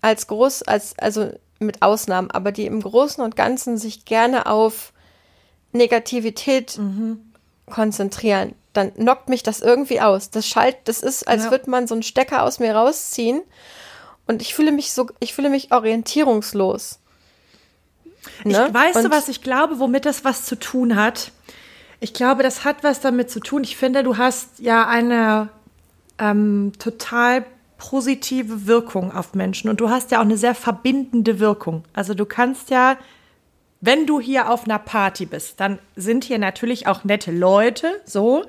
als 0.00 0.26
groß, 0.26 0.62
als, 0.62 0.98
also 0.98 1.30
mit 1.58 1.82
Ausnahmen, 1.82 2.30
aber 2.30 2.52
die 2.52 2.66
im 2.66 2.82
Großen 2.82 3.22
und 3.22 3.36
Ganzen 3.36 3.76
sich 3.76 4.04
gerne 4.04 4.46
auf 4.46 4.92
Negativität 5.72 6.78
mhm. 6.78 7.32
konzentrieren, 7.66 8.54
dann 8.72 8.94
knockt 8.94 9.28
mich 9.28 9.42
das 9.42 9.60
irgendwie 9.60 10.00
aus. 10.00 10.30
Das 10.30 10.46
schalt, 10.46 10.76
das 10.84 11.02
ist, 11.02 11.28
als 11.28 11.44
ja. 11.44 11.50
würde 11.50 11.70
man 11.70 11.86
so 11.86 11.94
einen 11.94 12.02
Stecker 12.02 12.42
aus 12.42 12.58
mir 12.58 12.74
rausziehen. 12.74 13.42
Und 14.26 14.40
ich 14.42 14.54
fühle 14.54 14.72
mich 14.72 14.92
so, 14.92 15.08
ich 15.20 15.34
fühle 15.34 15.50
mich 15.50 15.72
orientierungslos. 15.72 17.00
Ne? 18.44 18.66
Ich 18.68 18.74
weiß 18.74 19.02
du, 19.02 19.10
was 19.10 19.28
ich 19.28 19.42
glaube, 19.42 19.78
womit 19.78 20.06
das 20.06 20.24
was 20.24 20.44
zu 20.44 20.58
tun 20.58 20.96
hat. 20.96 21.32
Ich 22.00 22.14
glaube, 22.14 22.42
das 22.42 22.64
hat 22.64 22.82
was 22.82 23.00
damit 23.00 23.30
zu 23.30 23.40
tun. 23.40 23.62
Ich 23.62 23.76
finde, 23.76 24.02
du 24.02 24.16
hast 24.16 24.58
ja 24.58 24.86
eine 24.88 25.50
ähm, 26.18 26.72
total 26.78 27.44
positive 27.78 28.66
Wirkung 28.66 29.12
auf 29.12 29.34
Menschen 29.34 29.68
und 29.68 29.80
du 29.80 29.90
hast 29.90 30.12
ja 30.12 30.18
auch 30.18 30.24
eine 30.24 30.36
sehr 30.36 30.54
verbindende 30.54 31.40
Wirkung. 31.40 31.84
Also 31.92 32.14
du 32.14 32.24
kannst 32.24 32.70
ja, 32.70 32.96
wenn 33.80 34.06
du 34.06 34.20
hier 34.20 34.50
auf 34.50 34.64
einer 34.64 34.78
Party 34.78 35.26
bist, 35.26 35.58
dann 35.58 35.80
sind 35.96 36.22
hier 36.22 36.38
natürlich 36.38 36.86
auch 36.86 37.02
nette 37.02 37.32
Leute, 37.32 38.00
so. 38.04 38.44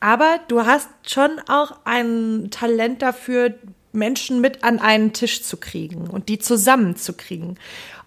Aber 0.00 0.40
du 0.48 0.64
hast 0.64 0.88
schon 1.06 1.30
auch 1.46 1.76
ein 1.84 2.48
Talent 2.50 3.02
dafür, 3.02 3.54
Menschen 3.92 4.40
mit 4.40 4.64
an 4.64 4.78
einen 4.78 5.12
Tisch 5.12 5.42
zu 5.42 5.58
kriegen 5.58 6.08
und 6.08 6.28
die 6.30 6.38
zusammenzukriegen. 6.38 7.58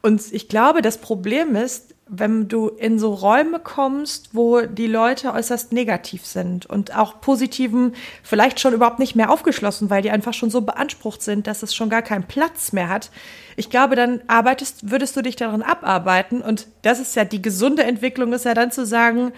Und 0.05 0.33
ich 0.33 0.49
glaube, 0.49 0.81
das 0.81 0.97
Problem 0.97 1.55
ist, 1.55 1.95
wenn 2.07 2.49
du 2.49 2.67
in 2.67 2.99
so 2.99 3.13
Räume 3.13 3.59
kommst, 3.59 4.31
wo 4.33 4.59
die 4.59 4.87
Leute 4.87 5.33
äußerst 5.33 5.71
negativ 5.71 6.25
sind 6.25 6.65
und 6.65 6.93
auch 6.93 7.21
positiven 7.21 7.95
vielleicht 8.21 8.59
schon 8.59 8.73
überhaupt 8.73 8.99
nicht 8.99 9.15
mehr 9.15 9.31
aufgeschlossen, 9.31 9.89
weil 9.89 10.01
die 10.01 10.11
einfach 10.11 10.33
schon 10.33 10.49
so 10.49 10.59
beansprucht 10.59 11.21
sind, 11.21 11.47
dass 11.47 11.63
es 11.63 11.73
schon 11.73 11.89
gar 11.89 12.01
keinen 12.01 12.25
Platz 12.25 12.73
mehr 12.73 12.89
hat. 12.89 13.11
Ich 13.55 13.69
glaube, 13.69 13.95
dann 13.95 14.19
arbeitest, 14.27 14.91
würdest 14.91 15.15
du 15.15 15.21
dich 15.21 15.37
daran 15.37 15.61
abarbeiten 15.61 16.41
und 16.41 16.67
das 16.81 16.99
ist 16.99 17.15
ja 17.15 17.23
die 17.23 17.41
gesunde 17.41 17.85
Entwicklung, 17.85 18.33
ist 18.33 18.43
ja 18.43 18.53
dann 18.53 18.71
zu 18.71 18.85
sagen, 18.85 19.31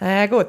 naja 0.00 0.26
gut, 0.26 0.48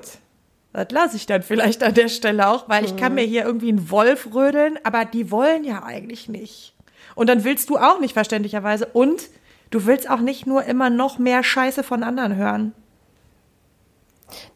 das 0.74 0.88
lasse 0.92 1.16
ich 1.16 1.28
dann 1.28 1.44
vielleicht 1.44 1.82
an 1.82 1.94
der 1.94 2.10
Stelle 2.10 2.50
auch, 2.50 2.68
weil 2.68 2.84
ich 2.84 2.98
kann 2.98 3.14
mhm. 3.14 3.16
mir 3.16 3.26
hier 3.26 3.46
irgendwie 3.46 3.70
einen 3.70 3.90
Wolf 3.90 4.28
rödeln, 4.34 4.78
aber 4.84 5.06
die 5.06 5.32
wollen 5.32 5.64
ja 5.64 5.84
eigentlich 5.84 6.28
nicht. 6.28 6.74
Und 7.16 7.30
dann 7.30 7.46
willst 7.46 7.70
du 7.70 7.78
auch 7.78 8.02
nicht 8.02 8.14
verständlicherweise 8.14 8.88
und 8.88 9.30
Du 9.72 9.86
willst 9.86 10.10
auch 10.10 10.20
nicht 10.20 10.46
nur 10.46 10.64
immer 10.64 10.90
noch 10.90 11.18
mehr 11.18 11.44
Scheiße 11.44 11.84
von 11.84 12.04
anderen 12.04 12.36
hören. 12.36 12.74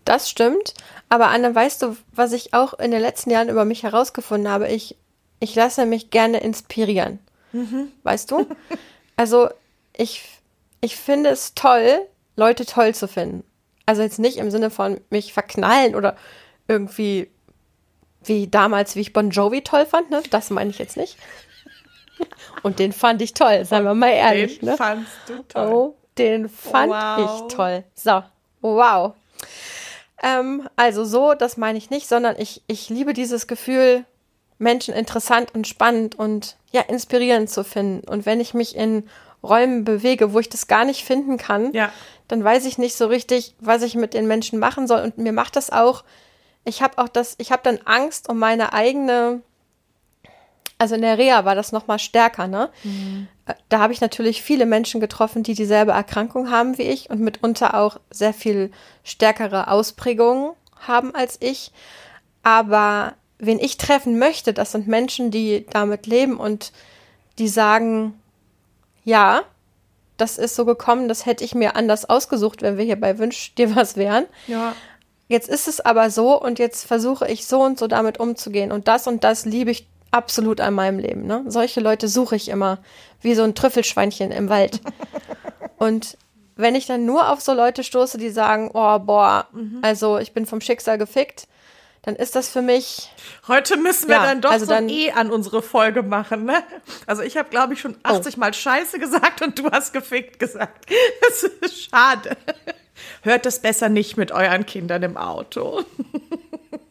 Das 0.06 0.30
stimmt. 0.30 0.74
Aber 1.10 1.28
Anne, 1.28 1.54
weißt 1.54 1.82
du, 1.82 1.98
was 2.12 2.34
ich 2.34 2.54
auch 2.54 2.74
in 2.74 2.92
den 2.92 3.02
letzten 3.02 3.32
Jahren 3.32 3.50
über 3.50 3.66
mich 3.66 3.84
herausgefunden 3.84 4.50
habe? 4.50 4.68
Ich, 4.68 4.96
ich 5.40 5.56
lasse 5.56 5.86
mich 5.86 6.10
gerne 6.10 6.40
inspirieren. 6.40 7.20
Mhm. 7.52 7.92
Weißt 8.04 8.32
du? 8.32 8.46
Also, 9.16 9.50
ich, 9.98 10.24
ich 10.80 10.96
finde 10.96 11.30
es 11.30 11.54
toll, 11.54 12.00
Leute 12.38 12.66
toll 12.66 12.96
zu 12.96 13.06
finden. 13.06 13.44
Also 13.86 14.02
jetzt 14.02 14.18
nicht 14.18 14.38
im 14.38 14.50
Sinne 14.50 14.70
von 14.70 15.02
mich 15.10 15.34
verknallen 15.34 15.94
oder 15.94 16.16
irgendwie 16.70 17.30
wie 18.24 18.48
damals, 18.48 18.96
wie 18.96 19.02
ich 19.02 19.14
Bon 19.14 19.30
Jovi 19.30 19.62
toll 19.62 19.86
fand, 19.86 20.10
ne? 20.10 20.22
Das 20.30 20.50
meine 20.52 20.70
ich 20.70 20.80
jetzt 20.80 20.96
nicht. 20.96 21.18
Und 22.64 22.80
den 22.80 22.92
fand 22.92 23.22
ich 23.22 23.34
toll, 23.34 23.66
seien 23.66 23.84
wir 23.84 23.94
mal 23.94 24.10
ehrlich. 24.10 24.60
Den 24.60 24.70
ne? 24.70 24.78
fandst 24.78 25.12
du 25.28 25.44
toll. 25.48 25.72
Oh, 25.72 25.96
den 26.18 26.50
fand 26.50 26.92
wow. 26.92 27.42
ich 27.48 27.56
toll. 27.56 27.84
So, 27.96 28.24
wow. 28.62 29.14
Ähm, 30.22 30.68
also 30.76 31.06
so, 31.06 31.34
das 31.34 31.58
meine 31.58 31.78
ich 31.78 31.90
nicht, 31.90 32.08
sondern 32.08 32.36
ich, 32.38 32.62
ich 32.68 32.90
liebe 32.90 33.14
dieses 33.14 33.48
Gefühl, 33.48 34.06
Menschen 34.58 34.94
interessant 34.94 35.56
und 35.56 35.68
spannend 35.68 36.16
und 36.20 36.58
ja, 36.72 36.82
inspirierend 36.82 37.50
zu 37.50 37.64
finden. 37.64 38.08
Und 38.08 38.26
wenn 38.26 38.42
ich 38.42 38.54
mich 38.54 38.76
in 38.76 39.10
Räumen 39.42 39.86
bewege, 39.86 40.34
wo 40.34 40.40
ich 40.40 40.50
das 40.50 40.68
gar 40.68 40.84
nicht 40.84 41.06
finden 41.06 41.38
kann, 41.38 41.74
Ja. 41.74 41.92
dann 42.28 42.44
weiß 42.44 42.66
ich 42.66 42.78
nicht 42.78 42.96
so 42.96 43.08
richtig, 43.08 43.56
was 43.60 43.82
ich 43.82 43.96
mit 43.96 44.14
den 44.14 44.28
Menschen 44.28 44.60
machen 44.60 44.86
soll. 44.86 45.02
Und 45.02 45.18
mir 45.18 45.32
macht 45.32 45.56
das 45.56 45.70
auch, 45.70 46.04
ich 46.66 46.82
habe 46.82 46.98
auch 46.98 47.08
das, 47.08 47.36
ich 47.38 47.54
habe 47.54 47.62
dann 47.64 47.80
Angst 47.86 48.28
um 48.28 48.38
meine 48.38 48.74
eigene, 48.74 49.42
also 50.80 50.96
in 50.96 51.02
der 51.02 51.18
Reha 51.18 51.46
war 51.46 51.56
das 51.56 51.72
noch 51.72 51.88
mal 51.88 52.00
stärker, 52.00 52.48
ne? 52.48 52.70
Äh, 53.46 53.54
Da 53.68 53.80
habe 53.80 53.94
ich 53.94 54.02
natürlich 54.02 54.42
viele 54.42 54.66
Menschen 54.66 55.00
getroffen, 55.00 55.44
die 55.44 55.54
dieselbe 55.54 55.92
Erkrankung 55.92 56.50
haben 56.50 56.78
wie 56.78 56.84
ich 56.84 57.10
und 57.10 57.20
mitunter 57.20 57.76
auch 57.76 58.00
sehr 58.10 58.34
viel 58.34 58.72
stärkere 59.04 59.68
Ausprägungen 59.68 60.54
haben 60.80 61.14
als 61.14 61.38
ich. 61.42 61.72
Aber 62.42 63.14
wen 63.38 63.60
ich 63.60 63.78
treffen 63.78 64.18
möchte, 64.18 64.54
das 64.54 64.72
sind 64.72 64.88
Menschen, 64.88 65.30
die 65.32 65.66
damit 65.70 66.08
leben 66.08 66.38
und 66.38 66.72
die 67.38 67.50
sagen, 67.50 68.20
ja, 69.04 69.42
das 70.18 70.38
ist 70.38 70.56
so 70.56 70.66
gekommen, 70.66 71.08
das 71.08 71.26
hätte 71.26 71.44
ich 71.44 71.56
mir 71.56 71.76
anders 71.76 72.10
ausgesucht, 72.10 72.62
wenn 72.62 72.78
wir 72.78 72.86
hier 72.86 73.00
bei 73.00 73.18
Wünsch 73.20 73.54
dir 73.56 73.76
was 73.76 73.98
wären. 73.98 74.26
Ja. 74.48 74.74
Jetzt 75.28 75.50
ist 75.50 75.68
es 75.68 75.80
aber 75.80 76.10
so 76.10 76.42
und 76.42 76.58
jetzt 76.58 76.86
versuche 76.86 77.28
ich 77.28 77.46
so 77.46 77.62
und 77.62 77.78
so 77.78 77.88
damit 77.88 78.20
umzugehen. 78.20 78.72
Und 78.72 78.88
das 78.88 79.08
und 79.08 79.24
das 79.24 79.46
liebe 79.46 79.72
ich 79.72 79.88
absolut 80.12 80.62
an 80.62 80.74
meinem 80.74 81.00
Leben. 81.00 81.26
Ne? 81.26 81.44
Solche 81.48 81.80
Leute 81.80 82.08
suche 82.08 82.36
ich 82.36 82.50
immer, 82.50 82.80
wie 83.22 83.36
so 83.36 83.44
ein 83.44 83.56
Trüffelschweinchen 83.56 84.32
im 84.32 84.50
Wald. 84.50 84.82
und 85.78 86.18
wenn 86.56 86.76
ich 86.76 86.88
dann 86.88 87.06
nur 87.06 87.30
auf 87.30 87.42
so 87.42 87.54
Leute 87.54 87.84
stoße, 87.84 88.18
die 88.18 88.30
sagen, 88.30 88.70
oh, 88.74 89.00
boah, 89.00 89.48
also 89.82 90.18
ich 90.18 90.34
bin 90.34 90.46
vom 90.46 90.60
Schicksal 90.60 90.98
gefickt, 90.98 91.48
dann 92.02 92.16
ist 92.16 92.36
das 92.36 92.50
für 92.50 92.62
mich, 92.62 93.10
Heute 93.48 93.78
müssen 93.78 94.08
wir 94.08 94.16
Ja, 94.16 94.24
dann 94.26 94.42
doch 94.42 94.52
also 94.52 94.66
so 94.66 94.72
dann- 94.72 94.90
E 94.90 95.12
an 95.12 95.32
unsere 95.32 95.62
Folge 95.62 96.02
machen, 96.02 96.46
ne? 96.46 96.64
Also 97.06 97.22
ich 97.24 97.38
habe, 97.38 97.50
glaube 97.50 97.74
ich, 97.74 97.82
schon 97.82 97.96
80 98.04 98.38
Mal 98.38 98.54
Scheiße 98.54 99.00
gesagt 99.00 99.42
und 99.42 99.60
du 99.60 99.70
hast 99.72 99.94
gefickt 99.94 100.40
gesagt. 100.40 100.86
Das 101.22 101.44
ist 101.44 101.90
schade. 101.90 102.36
Hört 103.22 103.46
das 103.46 103.60
besser 103.60 103.90
nicht 103.90 104.18
mit 104.18 104.32
euren 104.32 104.66
Kindern 104.66 105.04
im 105.04 105.18
Auto. 105.18 105.84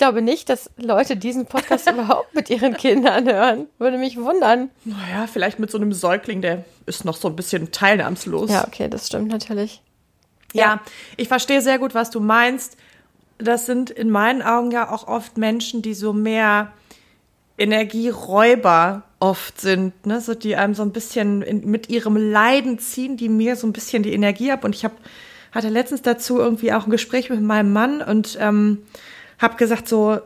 ich 0.00 0.02
glaube 0.02 0.22
nicht, 0.22 0.48
dass 0.48 0.70
Leute 0.78 1.14
diesen 1.14 1.44
Podcast 1.44 1.86
überhaupt 1.92 2.34
mit 2.34 2.48
ihren 2.48 2.74
Kindern 2.74 3.30
hören. 3.30 3.66
Würde 3.76 3.98
mich 3.98 4.16
wundern. 4.16 4.70
Naja, 4.86 5.26
vielleicht 5.30 5.58
mit 5.58 5.70
so 5.70 5.76
einem 5.76 5.92
Säugling, 5.92 6.40
der 6.40 6.64
ist 6.86 7.04
noch 7.04 7.18
so 7.18 7.28
ein 7.28 7.36
bisschen 7.36 7.70
teilnahmslos. 7.70 8.50
Ja, 8.50 8.66
okay, 8.66 8.88
das 8.88 9.08
stimmt 9.08 9.28
natürlich. 9.28 9.82
Ja, 10.54 10.80
ich 11.18 11.28
verstehe 11.28 11.60
sehr 11.60 11.78
gut, 11.78 11.94
was 11.94 12.08
du 12.08 12.18
meinst. 12.18 12.78
Das 13.36 13.66
sind 13.66 13.90
in 13.90 14.08
meinen 14.08 14.40
Augen 14.40 14.70
ja 14.70 14.90
auch 14.90 15.06
oft 15.06 15.36
Menschen, 15.36 15.82
die 15.82 15.92
so 15.92 16.14
mehr 16.14 16.72
Energieräuber 17.58 19.02
oft 19.18 19.60
sind, 19.60 20.06
ne? 20.06 20.22
so 20.22 20.34
die 20.34 20.56
einem 20.56 20.72
so 20.72 20.82
ein 20.82 20.92
bisschen 20.92 21.42
in, 21.42 21.70
mit 21.70 21.90
ihrem 21.90 22.16
Leiden 22.16 22.78
ziehen, 22.78 23.18
die 23.18 23.28
mir 23.28 23.54
so 23.54 23.66
ein 23.66 23.74
bisschen 23.74 24.02
die 24.02 24.14
Energie 24.14 24.50
ab. 24.50 24.64
Und 24.64 24.74
ich 24.74 24.82
hab, 24.82 24.92
hatte 25.52 25.68
letztens 25.68 26.00
dazu 26.00 26.38
irgendwie 26.38 26.72
auch 26.72 26.86
ein 26.86 26.90
Gespräch 26.90 27.28
mit 27.28 27.42
meinem 27.42 27.74
Mann 27.74 28.00
und 28.00 28.38
ähm, 28.40 28.78
habe 29.40 29.56
gesagt 29.56 29.88
so, 29.88 30.18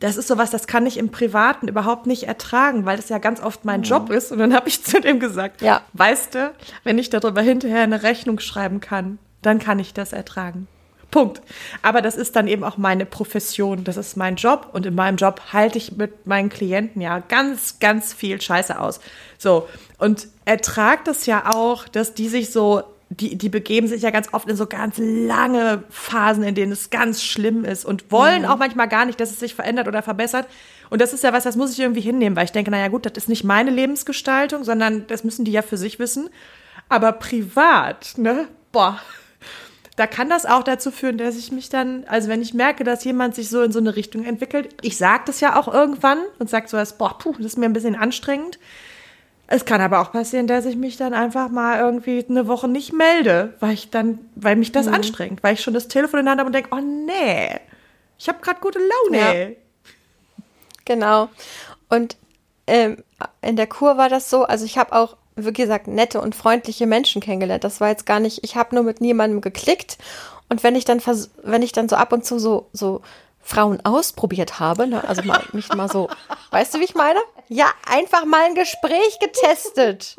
das 0.00 0.16
ist 0.18 0.28
sowas, 0.28 0.50
das 0.50 0.66
kann 0.66 0.84
ich 0.86 0.98
im 0.98 1.10
Privaten 1.10 1.68
überhaupt 1.68 2.06
nicht 2.06 2.24
ertragen, 2.24 2.84
weil 2.84 2.96
das 2.98 3.08
ja 3.08 3.16
ganz 3.18 3.40
oft 3.42 3.64
mein 3.64 3.82
Job 3.82 4.10
ist. 4.10 4.30
Und 4.30 4.38
dann 4.38 4.54
habe 4.54 4.68
ich 4.68 4.84
zu 4.84 5.00
dem 5.00 5.20
gesagt, 5.20 5.62
Ja. 5.62 5.80
weißt 5.94 6.34
du, 6.34 6.52
wenn 6.84 6.98
ich 6.98 7.08
darüber 7.08 7.40
hinterher 7.40 7.82
eine 7.82 8.02
Rechnung 8.02 8.38
schreiben 8.38 8.80
kann, 8.80 9.18
dann 9.42 9.58
kann 9.58 9.78
ich 9.78 9.94
das 9.94 10.12
ertragen. 10.12 10.68
Punkt. 11.10 11.40
Aber 11.82 12.02
das 12.02 12.16
ist 12.16 12.36
dann 12.36 12.46
eben 12.48 12.64
auch 12.64 12.76
meine 12.76 13.06
Profession, 13.06 13.84
das 13.84 13.96
ist 13.96 14.16
mein 14.16 14.36
Job 14.36 14.68
und 14.72 14.84
in 14.84 14.94
meinem 14.94 15.16
Job 15.16 15.40
halte 15.52 15.78
ich 15.78 15.96
mit 15.96 16.26
meinen 16.26 16.48
Klienten 16.50 17.00
ja 17.00 17.20
ganz, 17.20 17.78
ganz 17.78 18.12
viel 18.12 18.38
Scheiße 18.40 18.78
aus. 18.78 19.00
So, 19.38 19.68
und 19.98 20.26
ertragt 20.44 21.08
es 21.08 21.24
ja 21.24 21.54
auch, 21.54 21.88
dass 21.88 22.12
die 22.12 22.28
sich 22.28 22.52
so, 22.52 22.82
die, 23.08 23.36
die 23.38 23.48
begeben 23.48 23.86
sich 23.86 24.02
ja 24.02 24.10
ganz 24.10 24.32
oft 24.32 24.48
in 24.48 24.56
so 24.56 24.66
ganz 24.66 24.96
lange 24.98 25.84
Phasen, 25.90 26.42
in 26.42 26.54
denen 26.54 26.72
es 26.72 26.90
ganz 26.90 27.22
schlimm 27.22 27.64
ist 27.64 27.84
und 27.84 28.10
wollen 28.10 28.44
auch 28.44 28.58
manchmal 28.58 28.88
gar 28.88 29.04
nicht, 29.04 29.20
dass 29.20 29.30
es 29.30 29.38
sich 29.38 29.54
verändert 29.54 29.86
oder 29.86 30.02
verbessert. 30.02 30.46
Und 30.90 31.00
das 31.00 31.12
ist 31.12 31.22
ja 31.22 31.32
was, 31.32 31.44
das 31.44 31.56
muss 31.56 31.72
ich 31.72 31.78
irgendwie 31.78 32.00
hinnehmen, 32.00 32.36
weil 32.36 32.46
ich 32.46 32.52
denke, 32.52 32.70
naja 32.70 32.88
gut, 32.88 33.06
das 33.06 33.12
ist 33.16 33.28
nicht 33.28 33.44
meine 33.44 33.70
Lebensgestaltung, 33.70 34.64
sondern 34.64 35.06
das 35.06 35.22
müssen 35.22 35.44
die 35.44 35.52
ja 35.52 35.62
für 35.62 35.76
sich 35.76 35.98
wissen. 35.98 36.30
Aber 36.88 37.12
privat, 37.12 38.14
ne? 38.16 38.48
Boah, 38.72 39.00
da 39.96 40.06
kann 40.06 40.28
das 40.28 40.44
auch 40.44 40.62
dazu 40.62 40.90
führen, 40.90 41.16
dass 41.16 41.36
ich 41.36 41.50
mich 41.50 41.68
dann, 41.68 42.04
also 42.06 42.28
wenn 42.28 42.42
ich 42.42 42.54
merke, 42.54 42.84
dass 42.84 43.04
jemand 43.04 43.34
sich 43.34 43.48
so 43.48 43.62
in 43.62 43.72
so 43.72 43.78
eine 43.78 43.96
Richtung 43.96 44.24
entwickelt, 44.24 44.74
ich 44.82 44.96
sage 44.98 45.24
das 45.26 45.40
ja 45.40 45.58
auch 45.58 45.72
irgendwann 45.72 46.18
und 46.38 46.50
sage 46.50 46.68
so, 46.68 46.76
was, 46.76 46.98
boah, 46.98 47.16
puh, 47.18 47.34
das 47.38 47.46
ist 47.46 47.58
mir 47.58 47.64
ein 47.64 47.72
bisschen 47.72 47.96
anstrengend. 47.96 48.58
Es 49.48 49.64
kann 49.64 49.80
aber 49.80 50.00
auch 50.00 50.10
passieren, 50.10 50.48
dass 50.48 50.66
ich 50.66 50.76
mich 50.76 50.96
dann 50.96 51.14
einfach 51.14 51.48
mal 51.48 51.78
irgendwie 51.78 52.24
eine 52.28 52.48
Woche 52.48 52.66
nicht 52.66 52.92
melde, 52.92 53.54
weil 53.60 53.74
ich 53.74 53.90
dann, 53.90 54.18
weil 54.34 54.56
mich 54.56 54.72
das 54.72 54.88
anstrengt, 54.88 55.42
weil 55.42 55.54
ich 55.54 55.60
schon 55.60 55.74
das 55.74 55.86
Telefon 55.86 56.20
in 56.20 56.26
der 56.26 56.32
Hand 56.32 56.40
habe 56.40 56.48
und 56.48 56.52
denke, 56.52 56.70
oh 56.72 56.80
nee, 56.80 57.60
ich 58.18 58.28
habe 58.28 58.40
gerade 58.40 58.60
gute 58.60 58.80
Laune. 58.80 59.56
Genau. 60.84 61.28
Und 61.88 62.16
ähm, 62.66 63.04
in 63.42 63.56
der 63.56 63.66
Kur 63.66 63.96
war 63.96 64.08
das 64.08 64.30
so, 64.30 64.44
also 64.44 64.64
ich 64.64 64.78
habe 64.78 64.92
auch, 64.92 65.16
wie 65.36 65.52
gesagt, 65.52 65.86
nette 65.86 66.20
und 66.20 66.34
freundliche 66.34 66.86
Menschen 66.86 67.20
kennengelernt. 67.20 67.62
Das 67.62 67.80
war 67.80 67.88
jetzt 67.88 68.06
gar 68.06 68.18
nicht, 68.18 68.42
ich 68.42 68.56
habe 68.56 68.74
nur 68.74 68.84
mit 68.84 69.00
niemandem 69.00 69.40
geklickt. 69.40 69.98
Und 70.48 70.64
wenn 70.64 70.74
ich 70.74 70.84
dann 70.84 71.00
vers 71.00 71.30
wenn 71.42 71.62
ich 71.62 71.72
dann 71.72 71.88
so 71.88 71.96
ab 71.96 72.12
und 72.12 72.24
zu 72.24 72.38
so, 72.38 72.68
so 72.72 73.02
Frauen 73.42 73.84
ausprobiert 73.84 74.58
habe, 74.58 74.86
ne, 74.88 75.06
also 75.06 75.22
mal, 75.22 75.42
mich 75.52 75.72
mal 75.72 75.88
so, 75.88 76.08
weißt 76.50 76.74
du, 76.74 76.80
wie 76.80 76.84
ich 76.84 76.94
meine? 76.94 77.20
Ja, 77.48 77.70
einfach 77.86 78.24
mal 78.24 78.44
ein 78.46 78.54
Gespräch 78.54 79.18
getestet. 79.20 80.16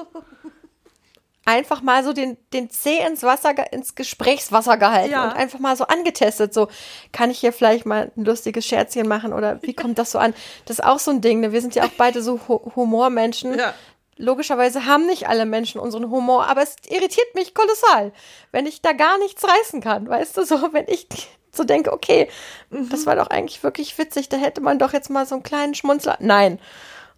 Einfach 1.46 1.82
mal 1.82 2.04
so 2.04 2.12
den, 2.12 2.36
den 2.52 2.70
Zeh 2.70 2.98
ins 2.98 3.24
Wasser, 3.24 3.72
ins 3.72 3.96
Gesprächswasser 3.96 4.76
gehalten 4.78 5.12
Ja. 5.12 5.24
und 5.26 5.32
einfach 5.32 5.60
mal 5.60 5.78
so 5.78 5.86
angetestet. 5.86 6.54
So, 6.54 6.68
kann 7.14 7.32
ich 7.32 7.40
hier 7.40 7.54
vielleicht 7.54 7.86
mal 7.86 8.12
ein 8.18 8.26
lustiges 8.26 8.66
Scherzchen 8.66 9.08
machen 9.08 9.32
oder 9.32 9.62
wie 9.64 9.74
kommt 9.74 9.98
das 9.98 10.12
so 10.12 10.20
an? 10.20 10.34
Das 10.66 10.80
ist 10.80 10.86
auch 10.86 11.00
so 11.00 11.12
ein 11.12 11.22
Ding. 11.22 11.40
Ne? 11.40 11.54
Wir 11.54 11.62
sind 11.62 11.74
ja 11.74 11.86
auch 11.86 11.92
beide 11.98 12.22
so 12.22 12.42
Hu 12.50 12.76
Humormenschen. 12.76 13.58
Ja. 13.58 13.74
Logischerweise 14.18 14.86
haben 14.86 15.06
nicht 15.06 15.30
alle 15.30 15.46
Menschen 15.46 15.80
unseren 15.80 16.10
Humor, 16.10 16.48
aber 16.48 16.64
es 16.64 16.76
irritiert 16.90 17.34
mich 17.34 17.54
kolossal, 17.54 18.12
wenn 18.52 18.66
ich 18.66 18.82
da 18.82 18.92
gar 18.92 19.18
nichts 19.20 19.46
reißen 19.48 19.80
kann. 19.80 20.10
Weißt 20.10 20.36
du, 20.36 20.44
so, 20.44 20.74
wenn 20.74 20.88
ich 20.90 21.08
so 21.54 21.64
denke, 21.64 21.94
okay, 21.94 22.28
das 22.72 23.06
war 23.06 23.16
doch 23.16 23.28
eigentlich 23.28 23.64
wirklich 23.64 23.98
witzig, 23.98 24.28
da 24.28 24.36
hätte 24.38 24.60
man 24.60 24.80
doch 24.80 24.92
jetzt 24.92 25.10
mal 25.10 25.26
so 25.26 25.36
einen 25.36 25.44
kleinen 25.44 25.76
Schmunzler. 25.76 26.18
Nein. 26.20 26.60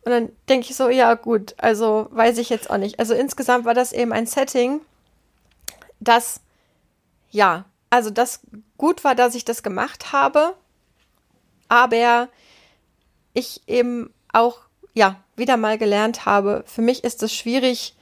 Und 0.04 0.12
dann 0.12 0.32
denke 0.48 0.68
ich 0.70 0.76
so, 0.76 0.90
ja, 0.90 1.14
gut, 1.16 1.56
also 1.58 2.08
weiß 2.12 2.38
ich 2.38 2.50
jetzt 2.50 2.70
auch 2.70 2.78
nicht. 2.78 3.00
Also 3.00 3.14
insgesamt 3.14 3.66
war 3.66 3.74
das 3.74 3.92
eben 3.92 4.14
ein 4.14 4.26
Setting, 4.26 4.82
das, 6.00 6.42
ja, 7.30 7.66
also 7.90 8.10
das 8.10 8.42
gut 8.78 9.04
war, 9.04 9.16
dass 9.16 9.36
ich 9.36 9.46
das 9.46 9.64
gemacht 9.64 10.12
habe, 10.12 10.56
aber 11.68 12.30
ich 13.34 13.62
eben 13.68 14.14
auch, 14.32 14.62
ja, 14.94 15.22
wieder 15.36 15.58
mal 15.58 15.78
gelernt 15.78 16.26
habe, 16.26 16.64
für 16.66 16.82
mich 16.82 17.04
ist 17.04 17.22
es 17.24 17.34
schwierig, 17.34 17.96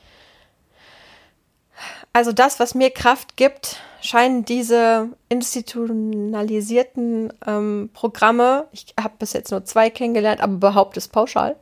also 2.14 2.32
das, 2.32 2.60
was 2.60 2.74
mir 2.76 2.90
Kraft 2.92 3.38
gibt, 3.38 3.78
scheinen 4.02 4.46
diese 4.46 5.10
institutionalisierten 5.30 7.34
ähm, 7.46 7.90
Programme, 7.94 8.68
ich 8.72 8.94
habe 9.00 9.16
bis 9.20 9.34
jetzt 9.34 9.52
nur 9.52 9.66
zwei 9.66 9.90
kennengelernt, 9.90 10.42
aber 10.42 10.58
behaupte 10.58 11.00
es 11.00 11.08
pauschal, 11.08 11.56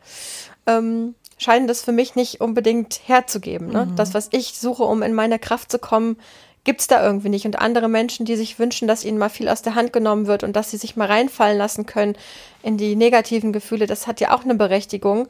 ähm, 0.67 1.15
scheinen 1.37 1.67
das 1.67 1.83
für 1.83 1.91
mich 1.91 2.15
nicht 2.15 2.41
unbedingt 2.41 3.01
herzugeben. 3.05 3.69
Ne? 3.69 3.87
Das, 3.95 4.13
was 4.13 4.29
ich 4.31 4.57
suche, 4.57 4.83
um 4.83 5.01
in 5.01 5.13
meine 5.13 5.39
Kraft 5.39 5.71
zu 5.71 5.79
kommen, 5.79 6.17
gibt's 6.63 6.87
da 6.87 7.05
irgendwie 7.05 7.29
nicht. 7.29 7.45
Und 7.45 7.59
andere 7.59 7.87
Menschen, 7.87 8.25
die 8.25 8.35
sich 8.35 8.59
wünschen, 8.59 8.87
dass 8.87 9.05
ihnen 9.05 9.17
mal 9.17 9.29
viel 9.29 9.47
aus 9.47 9.61
der 9.61 9.75
Hand 9.75 9.93
genommen 9.93 10.27
wird 10.27 10.43
und 10.43 10.55
dass 10.55 10.71
sie 10.71 10.77
sich 10.77 10.97
mal 10.97 11.07
reinfallen 11.07 11.57
lassen 11.57 11.85
können 11.85 12.15
in 12.63 12.77
die 12.77 12.95
negativen 12.95 13.53
Gefühle, 13.53 13.85
das 13.85 14.07
hat 14.07 14.19
ja 14.19 14.35
auch 14.35 14.43
eine 14.43 14.55
Berechtigung. 14.55 15.27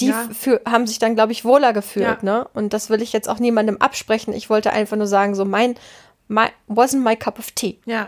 Die 0.00 0.08
Ja. 0.08 0.28
für, 0.32 0.60
haben 0.66 0.86
sich 0.86 0.98
dann, 0.98 1.14
glaube 1.14 1.32
ich, 1.32 1.44
wohler 1.44 1.72
gefühlt. 1.72 2.06
Ja. 2.06 2.18
Ne? 2.22 2.48
Und 2.54 2.72
das 2.72 2.90
will 2.90 3.02
ich 3.02 3.12
jetzt 3.12 3.28
auch 3.28 3.38
niemandem 3.38 3.78
absprechen. 3.78 4.32
Ich 4.32 4.48
wollte 4.50 4.72
einfach 4.72 4.96
nur 4.96 5.06
sagen, 5.06 5.34
so 5.34 5.44
mein, 5.44 5.74
my, 6.28 6.46
wasn't 6.68 7.00
my 7.02 7.16
cup 7.16 7.38
of 7.38 7.50
tea. 7.52 7.78
Ja. 7.84 8.06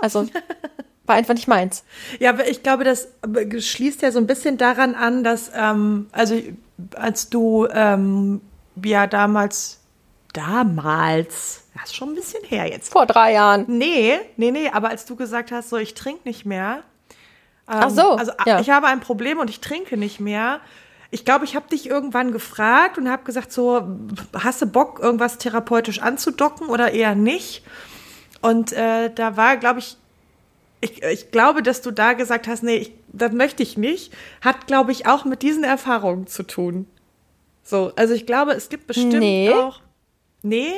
Also 0.00 0.26
war 1.06 1.16
einfach 1.16 1.34
nicht 1.34 1.48
meins. 1.48 1.84
Ja, 2.18 2.30
aber 2.30 2.48
ich 2.48 2.62
glaube, 2.62 2.84
das 2.84 3.08
schließt 3.58 4.02
ja 4.02 4.12
so 4.12 4.18
ein 4.18 4.26
bisschen 4.26 4.58
daran 4.58 4.94
an, 4.94 5.24
dass, 5.24 5.50
ähm, 5.54 6.08
also 6.12 6.40
als 6.94 7.30
du 7.30 7.66
ähm, 7.72 8.40
ja 8.84 9.06
damals, 9.06 9.80
damals, 10.32 11.64
das 11.74 11.84
ist 11.90 11.96
schon 11.96 12.10
ein 12.10 12.14
bisschen 12.14 12.44
her 12.44 12.66
jetzt. 12.68 12.92
Vor 12.92 13.06
drei 13.06 13.32
Jahren. 13.32 13.64
Nee, 13.68 14.18
nee, 14.36 14.50
nee, 14.50 14.68
aber 14.72 14.88
als 14.90 15.04
du 15.06 15.16
gesagt 15.16 15.52
hast, 15.52 15.70
so 15.70 15.76
ich 15.76 15.94
trinke 15.94 16.20
nicht 16.24 16.44
mehr. 16.46 16.82
Ähm, 17.68 17.80
Ach 17.80 17.90
so, 17.90 18.12
Also 18.12 18.32
ja. 18.44 18.60
ich 18.60 18.70
habe 18.70 18.86
ein 18.86 19.00
Problem 19.00 19.38
und 19.38 19.50
ich 19.50 19.60
trinke 19.60 19.96
nicht 19.96 20.20
mehr. 20.20 20.60
Ich 21.10 21.24
glaube, 21.24 21.44
ich 21.44 21.54
habe 21.54 21.68
dich 21.68 21.88
irgendwann 21.88 22.32
gefragt 22.32 22.98
und 22.98 23.08
habe 23.10 23.24
gesagt, 23.24 23.52
so, 23.52 23.86
hast 24.34 24.60
du 24.62 24.66
Bock, 24.66 24.98
irgendwas 25.00 25.38
therapeutisch 25.38 26.00
anzudocken 26.00 26.68
oder 26.68 26.92
eher 26.92 27.14
nicht? 27.14 27.62
Und 28.42 28.72
äh, 28.72 29.10
da 29.14 29.36
war, 29.36 29.56
glaube 29.56 29.78
ich, 29.78 29.96
ich, 30.80 31.02
ich 31.02 31.30
glaube, 31.30 31.62
dass 31.62 31.80
du 31.80 31.90
da 31.90 32.12
gesagt 32.12 32.48
hast, 32.48 32.62
nee, 32.62 32.76
ich, 32.76 32.92
das 33.08 33.32
möchte 33.32 33.62
ich 33.62 33.76
nicht, 33.76 34.12
hat, 34.40 34.66
glaube 34.66 34.92
ich, 34.92 35.06
auch 35.06 35.24
mit 35.24 35.42
diesen 35.42 35.64
Erfahrungen 35.64 36.26
zu 36.26 36.42
tun. 36.42 36.86
So, 37.62 37.92
also 37.96 38.14
ich 38.14 38.26
glaube, 38.26 38.52
es 38.52 38.68
gibt 38.68 38.86
bestimmt 38.86 39.14
Nee. 39.14 39.50
auch. 39.52 39.80
Nee? 40.42 40.72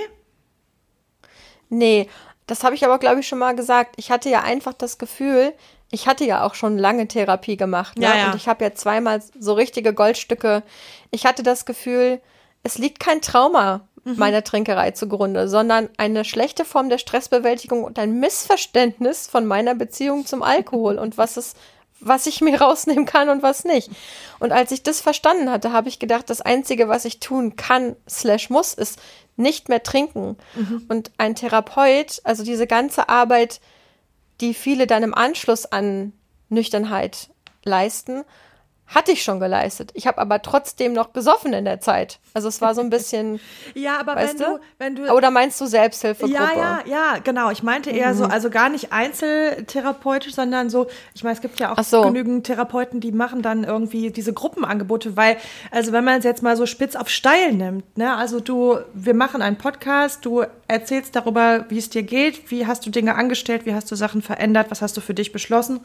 Nee, 1.69 2.09
das 2.47 2.65
habe 2.65 2.75
ich 2.75 2.85
aber, 2.85 2.99
glaube 2.99 3.21
ich, 3.21 3.29
schon 3.29 3.39
mal 3.39 3.55
gesagt. 3.55 3.95
Ich 3.99 4.11
hatte 4.11 4.31
ja 4.31 4.43
einfach 4.43 4.73
das 4.73 4.97
Gefühl, 4.97 5.53
ich 5.91 6.07
hatte 6.07 6.25
ja 6.25 6.45
auch 6.45 6.55
schon 6.55 6.79
lange 6.79 7.09
Therapie 7.09 7.57
gemacht. 7.57 7.99
Ne? 7.99 8.05
Ja, 8.05 8.17
ja. 8.17 8.27
Und 8.27 8.37
ich 8.37 8.49
habe 8.49 8.65
ja 8.65 8.75
zweimal 8.75 9.23
so 9.39 9.55
richtige 9.55 9.95
Goldstücke. 9.95 10.63
Ich 11.11 11.27
hatte 11.27 11.43
das 11.43 11.65
Gefühl, 11.65 12.21
es 12.63 12.79
liegt 12.79 13.01
kein 13.01 13.23
Trauma 13.23 13.83
Mhm. 14.09 14.17
meiner 14.17 14.45
Trinkerei 14.45 14.93
zugrunde, 14.93 15.49
sondern 15.49 15.89
eine 15.97 16.25
schlechte 16.25 16.65
Form 16.65 16.89
der 16.89 16.99
Stressbewältigung 16.99 17.85
und 17.85 17.99
ein 17.99 18.21
Missverständnis 18.21 19.27
von 19.27 19.47
meiner 19.47 19.75
Beziehung 19.75 20.27
zum 20.27 20.43
Alkohol 20.43 20.99
und 20.99 21.19
was 21.19 21.37
es 21.37 21.55
was 22.01 22.27
ich 22.27 22.41
mir 22.41 22.57
rausnehmen 22.61 23.07
kann 23.07 23.29
und 23.29 23.43
was 23.43 23.65
nicht. 23.65 23.91
Und 24.39 24.53
als 24.53 24.71
ich 24.71 24.85
das 24.85 25.01
verstanden 25.01 25.51
hatte, 25.51 25.73
habe 25.73 25.89
ich 25.89 25.99
gedacht, 25.99 26.31
das 26.31 26.41
Einzige, 26.41 26.89
was 26.89 27.05
ich 27.05 27.19
tun 27.19 27.57
kann, 27.57 27.97
slash 28.09 28.51
muss, 28.51 28.73
ist 28.73 29.01
nicht 29.35 29.69
mehr 29.69 29.83
trinken. 29.83 30.37
Und 30.89 31.11
ein 31.19 31.35
Therapeut, 31.35 32.21
also 32.23 32.45
diese 32.45 32.69
ganze 32.69 33.09
Arbeit, 33.09 33.61
die 34.41 34.55
viele 34.55 34.87
dann 34.87 35.03
im 35.03 35.15
Anschluss 35.15 35.67
an 35.67 36.13
Nüchternheit 36.49 37.31
leisten, 37.65 38.25
hatte 38.89 39.13
ich 39.13 39.23
schon 39.23 39.39
geleistet. 39.39 39.91
Ich 39.95 40.07
habe 40.07 40.19
aber 40.19 40.41
trotzdem 40.43 40.93
noch 40.95 41.13
gesoffen 41.13 41.53
in 41.53 41.65
der 41.65 41.81
Zeit. 41.81 42.19
Also 42.35 42.49
es 42.49 42.61
war 42.61 42.75
so 42.75 42.81
ein 42.81 42.91
bisschen, 42.91 43.39
Ja, 43.75 44.01
aber 44.01 44.17
weißt 44.17 44.39
wenn 44.41 44.47
du? 44.47 44.53
du, 44.57 44.61
wenn 44.79 44.97
du. 44.97 45.13
Oder 45.15 45.31
meinst 45.31 45.61
du 45.61 45.67
Selbsthilfegruppe? 45.67 46.33
Ja, 46.35 46.51
ja, 46.57 46.81
ja, 46.87 47.19
genau. 47.23 47.51
Ich 47.51 47.63
meinte 47.63 47.91
eher 47.91 48.13
Mhm. 48.15 48.19
so, 48.19 48.25
also 48.25 48.49
gar 48.51 48.69
nicht 48.71 48.93
einzeltherapeutisch, 48.93 50.35
sondern 50.35 50.71
so, 50.71 50.87
ich 51.15 51.23
meine, 51.25 51.35
es 51.37 51.41
gibt 51.43 51.61
ja 51.61 51.73
auch 51.73 51.83
so. 51.83 52.03
genügend 52.03 52.47
Therapeuten, 52.47 53.01
die 53.01 53.13
machen 53.13 53.43
dann 53.43 53.65
irgendwie 53.65 54.11
diese 54.11 54.33
Gruppenangebote, 54.33 55.17
weil, 55.17 55.37
also 55.71 55.93
wenn 55.93 56.05
man 56.05 56.19
es 56.19 56.25
jetzt 56.25 56.43
mal 56.43 56.57
so 56.57 56.67
spitz 56.67 56.97
auf 56.97 57.09
steil 57.09 57.53
nimmt, 57.53 57.97
ne, 57.99 58.17
also 58.17 58.41
du, 58.41 58.79
wir 58.95 59.15
machen 59.15 59.43
einen 59.43 59.57
Podcast, 59.59 60.25
du 60.25 60.45
erzählst 60.67 61.17
darüber, 61.17 61.65
wie 61.69 61.79
es 61.79 61.91
dir 61.91 62.03
geht, 62.03 62.51
wie 62.51 62.67
hast 62.67 62.85
du 62.87 62.91
Dinge 62.91 63.15
angestellt, 63.15 63.65
wie 63.67 63.75
hast 63.75 63.91
du 63.91 63.95
Sachen 63.97 64.23
verändert, 64.23 64.71
was 64.71 64.83
hast 64.83 64.97
du 64.97 65.01
für 65.01 65.15
dich 65.15 65.33
beschlossen 65.33 65.81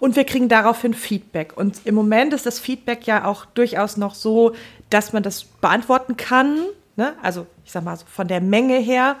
und 0.00 0.16
wir 0.16 0.24
kriegen 0.24 0.48
daraufhin 0.48 0.94
Feedback. 0.94 1.56
Und 1.56 1.80
im 1.84 1.94
Moment 1.94 2.32
ist 2.34 2.46
das 2.48 2.58
Feedback 2.58 3.06
ja 3.06 3.24
auch 3.24 3.44
durchaus 3.44 3.96
noch 3.96 4.14
so, 4.14 4.54
dass 4.90 5.12
man 5.12 5.22
das 5.22 5.44
beantworten 5.44 6.16
kann, 6.16 6.64
ne, 6.96 7.14
also 7.22 7.46
ich 7.64 7.72
sag 7.72 7.84
mal 7.84 7.96
so 7.96 8.04
von 8.06 8.26
der 8.28 8.40
Menge 8.40 8.76
her, 8.78 9.16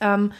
ähm, 0.00 0.32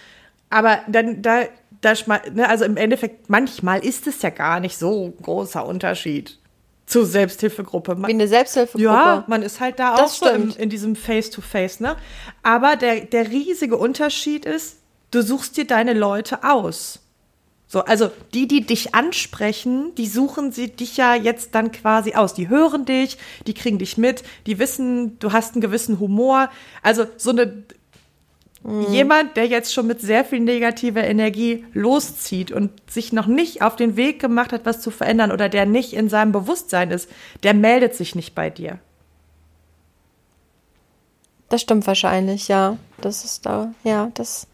aber 0.51 0.81
dann, 0.89 1.23
da, 1.23 1.43
da, 1.81 1.93
ne, 2.33 2.49
also 2.49 2.65
im 2.65 2.77
Endeffekt, 2.77 3.29
manchmal 3.31 3.85
ist 3.85 4.07
es 4.07 4.23
ja 4.23 4.31
gar 4.31 4.61
nicht 4.61 4.77
so 4.79 5.07
ein 5.07 5.23
großer 5.23 5.65
Unterschied 5.67 6.39
zur 6.87 7.05
Selbsthilfegruppe. 7.05 7.95
Man, 7.97 8.09
Wie 8.09 8.15
eine 8.15 8.29
Selbsthilfegruppe. 8.29 8.85
ja, 8.85 9.25
man 9.27 9.43
ist 9.43 9.61
halt 9.61 9.79
da 9.79 9.95
auch 9.95 9.99
Das 9.99 10.17
so 10.19 10.27
im, 10.27 10.51
stimmt. 10.51 10.57
in 10.57 10.71
diesem 10.71 10.97
Face-to-Face, 10.97 11.81
ne? 11.81 11.97
Aber 12.43 12.77
der, 12.77 13.01
der 13.05 13.29
riesige 13.29 13.77
Unterschied 13.77 14.47
ist, 14.47 14.79
du 15.11 15.23
suchst 15.23 15.57
dir 15.59 15.67
deine 15.67 15.93
Leute 15.93 16.45
aus. 16.45 17.01
So, 17.71 17.81
also 17.85 18.11
die, 18.33 18.49
die 18.49 18.63
dich 18.63 18.95
ansprechen, 18.95 19.95
die 19.97 20.07
suchen 20.07 20.53
sie 20.53 20.71
dich 20.71 20.97
ja 20.97 21.15
jetzt 21.15 21.55
dann 21.55 21.71
quasi 21.71 22.15
aus. 22.15 22.33
Die 22.33 22.49
hören 22.49 22.87
dich, 22.87 23.19
die 23.47 23.53
kriegen 23.53 23.79
dich 23.79 23.99
mit, 23.99 24.23
die 24.47 24.59
wissen, 24.59 25.19
du 25.19 25.33
hast 25.33 25.55
einen 25.55 25.61
gewissen 25.61 26.01
Humor. 26.01 26.51
Also 26.83 27.07
so 27.19 27.31
eine 27.31 27.65
jemand, 28.91 29.37
der 29.37 29.47
jetzt 29.47 29.73
schon 29.73 29.87
mit 29.87 30.01
sehr 30.01 30.25
viel 30.25 30.41
negativer 30.41 31.05
Energie 31.05 31.65
loszieht 31.75 32.51
und 32.51 32.71
sich 32.91 33.13
noch 33.13 33.27
nicht 33.27 33.63
auf 33.63 33.77
den 33.77 33.97
Weg 33.97 34.21
gemacht 34.21 34.53
hat, 34.53 34.67
was 34.67 34.81
zu 34.81 34.91
verändern 34.91 35.31
oder 35.31 35.49
der 35.49 35.65
nicht 35.65 35.93
in 35.93 36.09
seinem 36.09 36.33
Bewusstsein 36.33 36.91
ist, 36.91 37.09
der 37.45 37.55
meldet 37.55 37.95
sich 37.95 38.15
nicht 38.15 38.35
bei 38.35 38.51
dir. 38.51 38.79
Das 41.49 41.63
stimmt 41.63 41.87
wahrscheinlich, 41.87 42.49
ja. 42.49 42.77
Das 43.01 43.25
ist 43.25 43.47
da, 43.47 43.73
ja, 43.85 44.11
das. 44.15 44.48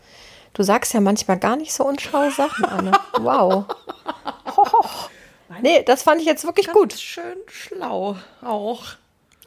Du 0.54 0.62
sagst 0.62 0.94
ja 0.94 1.00
manchmal 1.00 1.38
gar 1.38 1.56
nicht 1.56 1.72
so 1.74 1.84
unschlaue 1.84 2.30
Sachen, 2.30 2.64
Anne. 2.64 2.92
Wow. 3.20 3.64
Nee, 5.60 5.82
das 5.84 6.02
fand 6.02 6.20
ich 6.20 6.26
jetzt 6.26 6.44
wirklich 6.44 6.68
gut. 6.72 6.94
Schön 6.94 7.36
schlau 7.46 8.16
auch. 8.42 8.82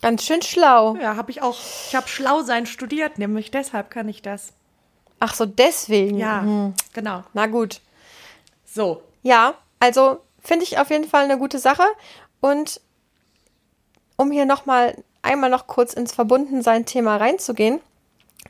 Ganz 0.01 0.23
schön 0.23 0.41
schlau. 0.41 0.95
Ja, 0.95 1.15
habe 1.17 1.31
ich 1.31 1.41
auch. 1.41 1.57
Ich 1.87 1.95
habe 1.95 2.07
schlau 2.07 2.43
sein 2.43 2.65
studiert, 2.65 3.17
nämlich 3.17 3.51
deshalb 3.51 3.89
kann 3.89 4.07
ich 4.07 4.21
das. 4.21 4.53
Ach 5.19 5.33
so, 5.33 5.45
deswegen. 5.45 6.17
Ja, 6.17 6.41
Hm. 6.41 6.73
genau. 6.93 7.23
Na 7.33 7.47
gut. 7.47 7.81
So. 8.65 9.01
Ja, 9.23 9.55
also 9.79 10.19
finde 10.41 10.63
ich 10.63 10.77
auf 10.79 10.91
jeden 10.91 11.09
Fall 11.09 11.23
eine 11.25 11.37
gute 11.39 11.59
Sache. 11.59 11.83
Und 12.39 12.79
um 14.15 14.31
hier 14.31 14.45
nochmal 14.45 15.03
einmal 15.23 15.49
noch 15.49 15.67
kurz 15.67 15.93
ins 15.93 16.13
Verbundensein-Thema 16.13 17.17
reinzugehen, 17.17 17.81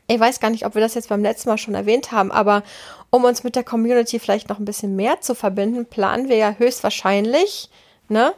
ich 0.06 0.18
weiß 0.20 0.40
gar 0.40 0.50
nicht, 0.50 0.66
ob 0.66 0.74
wir 0.74 0.82
das 0.82 0.94
jetzt 0.94 1.08
beim 1.08 1.22
letzten 1.22 1.48
Mal 1.48 1.58
schon 1.58 1.74
erwähnt 1.74 2.12
haben, 2.12 2.30
aber 2.32 2.62
um 3.10 3.24
uns 3.24 3.44
mit 3.44 3.56
der 3.56 3.64
Community 3.64 4.18
vielleicht 4.18 4.48
noch 4.48 4.58
ein 4.58 4.64
bisschen 4.64 4.96
mehr 4.96 5.20
zu 5.20 5.34
verbinden, 5.34 5.86
planen 5.86 6.28
wir 6.28 6.36
ja 6.36 6.54
höchstwahrscheinlich 6.56 7.70
ne, 8.08 8.34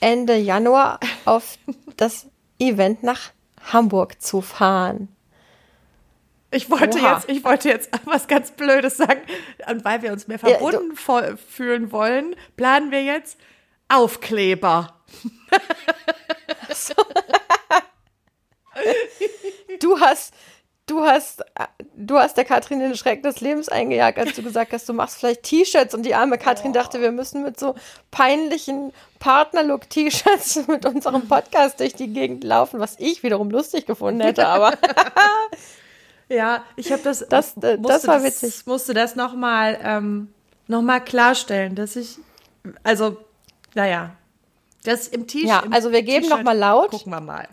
Ende 0.00 0.36
Januar 0.36 1.00
auf 1.24 1.58
das 1.96 2.26
Event 2.58 3.02
nach 3.02 3.30
Hamburg 3.72 4.20
zu 4.22 4.40
fahren. 4.40 5.08
Ich 6.54 6.70
wollte 6.70 6.98
Oha. 6.98 7.14
jetzt, 7.14 7.28
ich 7.30 7.44
wollte 7.44 7.68
jetzt 7.68 7.90
was 8.04 8.28
ganz 8.28 8.50
Blödes 8.50 8.96
sagen. 8.98 9.20
Und 9.70 9.84
weil 9.84 10.02
wir 10.02 10.12
uns 10.12 10.28
mehr 10.28 10.38
Ja, 10.42 10.58
verbunden 10.58 10.94
vo- 10.96 11.36
fühlen 11.36 11.92
wollen, 11.92 12.36
planen 12.56 12.90
wir 12.90 13.02
jetzt 13.02 13.38
Aufkleber. 13.88 14.94
Du 19.80 20.00
hast, 20.00 20.32
du 20.86 21.02
hast, 21.02 21.44
du 21.96 22.18
hast 22.18 22.36
der 22.36 22.44
Katrin 22.44 22.80
den 22.80 22.96
Schreck 22.96 23.22
des 23.22 23.40
Lebens 23.40 23.68
eingejagt, 23.68 24.18
als 24.18 24.34
du 24.34 24.42
gesagt 24.42 24.72
hast, 24.72 24.88
du 24.88 24.92
machst 24.92 25.18
vielleicht 25.18 25.42
T-Shirts 25.44 25.94
und 25.94 26.04
die 26.04 26.14
arme 26.14 26.38
Katrin 26.38 26.72
dachte, 26.72 27.00
wir 27.00 27.12
müssen 27.12 27.42
mit 27.42 27.58
so 27.58 27.74
peinlichen 28.10 28.92
Partnerlook-T-Shirts 29.18 30.66
mit 30.68 30.84
unserem 30.84 31.28
Podcast 31.28 31.80
durch 31.80 31.94
die 31.94 32.08
Gegend 32.12 32.44
laufen, 32.44 32.80
was 32.80 32.96
ich 32.98 33.22
wiederum 33.22 33.50
lustig 33.50 33.86
gefunden 33.86 34.20
hätte, 34.20 34.46
aber 34.46 34.72
Ja, 36.32 36.64
ich 36.76 36.90
habe 36.90 37.02
das, 37.02 37.26
Das, 37.28 37.56
äh, 37.58 37.76
musste 37.76 37.92
das 37.92 38.06
war 38.06 38.22
witzig. 38.24 38.66
Musste 38.66 38.94
das 38.94 39.16
nochmal 39.16 39.78
ähm, 39.82 40.32
noch 40.66 40.80
mal 40.80 41.00
klarstellen, 41.00 41.74
dass 41.74 41.94
ich, 41.96 42.16
also, 42.82 43.18
naja, 43.74 44.16
das 44.84 45.08
im 45.08 45.26
T-Shirt. 45.26 45.48
Ja, 45.48 45.64
also 45.70 45.92
wir 45.92 46.02
geben 46.02 46.22
T-Shirt 46.22 46.38
noch 46.38 46.44
mal 46.44 46.56
laut. 46.56 46.90
Gucken 46.90 47.12
wir 47.12 47.20
mal. 47.20 47.48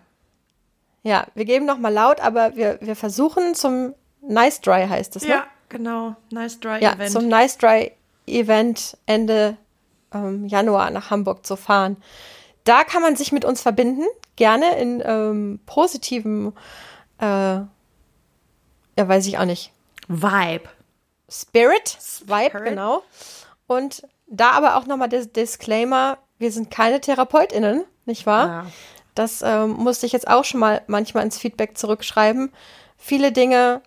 Ja, 1.03 1.25
wir 1.35 1.45
geben 1.45 1.65
noch 1.65 1.77
mal 1.77 1.93
laut, 1.93 2.19
aber 2.19 2.55
wir, 2.55 2.77
wir 2.81 2.95
versuchen 2.95 3.55
zum 3.55 3.93
Nice 4.21 4.61
Dry 4.61 4.85
heißt 4.87 5.15
es, 5.15 5.23
ne? 5.23 5.29
Ja, 5.29 5.43
genau. 5.69 6.15
Nice 6.31 6.59
Dry 6.59 6.81
Ja, 6.81 6.93
Event. 6.93 7.11
zum 7.11 7.27
Nice 7.27 7.57
Dry 7.57 7.91
Event 8.27 8.97
Ende 9.05 9.57
ähm, 10.13 10.45
Januar 10.45 10.91
nach 10.91 11.09
Hamburg 11.09 11.45
zu 11.45 11.55
fahren. 11.55 11.97
Da 12.65 12.83
kann 12.83 13.01
man 13.01 13.15
sich 13.15 13.31
mit 13.31 13.45
uns 13.45 13.61
verbinden, 13.61 14.03
gerne 14.35 14.77
in 14.77 15.01
ähm, 15.05 15.59
positivem, 15.65 16.53
äh, 17.19 17.25
ja, 17.25 17.67
weiß 18.97 19.25
ich 19.27 19.37
auch 19.37 19.45
nicht, 19.45 19.71
Vibe. 20.07 20.67
Spirit, 21.29 21.97
Vibe, 22.25 22.49
Spirit. 22.49 22.65
genau. 22.69 23.03
Und 23.67 24.03
da 24.27 24.51
aber 24.51 24.75
auch 24.75 24.85
nochmal 24.85 25.09
der 25.09 25.25
Disclaimer, 25.25 26.17
wir 26.39 26.51
sind 26.51 26.69
keine 26.71 26.99
TherapeutInnen, 27.01 27.85
nicht 28.05 28.25
wahr? 28.25 28.47
Ja. 28.47 28.65
Das 29.19 29.41
ähm, 29.41 29.71
musste 29.71 30.05
ich 30.05 30.13
jetzt 30.13 30.29
auch 30.29 30.45
schon 30.45 30.61
mal 30.61 30.81
manchmal 30.87 31.25
ins 31.25 31.37
Feedback 31.37 31.77
zurückschreiben. 31.77 32.53
Viele 32.97 33.33
Dinge 33.33 33.81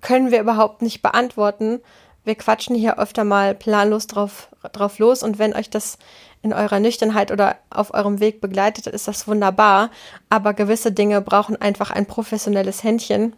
können 0.00 0.30
wir 0.30 0.40
überhaupt 0.40 0.80
nicht 0.80 1.02
beantworten. 1.02 1.80
Wir 2.24 2.36
quatschen 2.36 2.74
hier 2.74 2.98
öfter 2.98 3.24
mal 3.24 3.54
planlos 3.54 4.06
drauf, 4.06 4.48
drauf 4.72 4.98
los 4.98 5.22
und 5.22 5.38
wenn 5.38 5.54
euch 5.54 5.68
das 5.68 5.98
in 6.40 6.54
eurer 6.54 6.80
Nüchternheit 6.80 7.32
oder 7.32 7.56
auf 7.68 7.92
eurem 7.92 8.18
Weg 8.18 8.40
begleitet, 8.40 8.86
ist 8.86 9.06
das 9.06 9.28
wunderbar. 9.28 9.90
Aber 10.30 10.54
gewisse 10.54 10.90
Dinge 10.90 11.20
brauchen 11.20 11.60
einfach 11.60 11.90
ein 11.90 12.06
professionelles 12.06 12.82
Händchen 12.82 13.36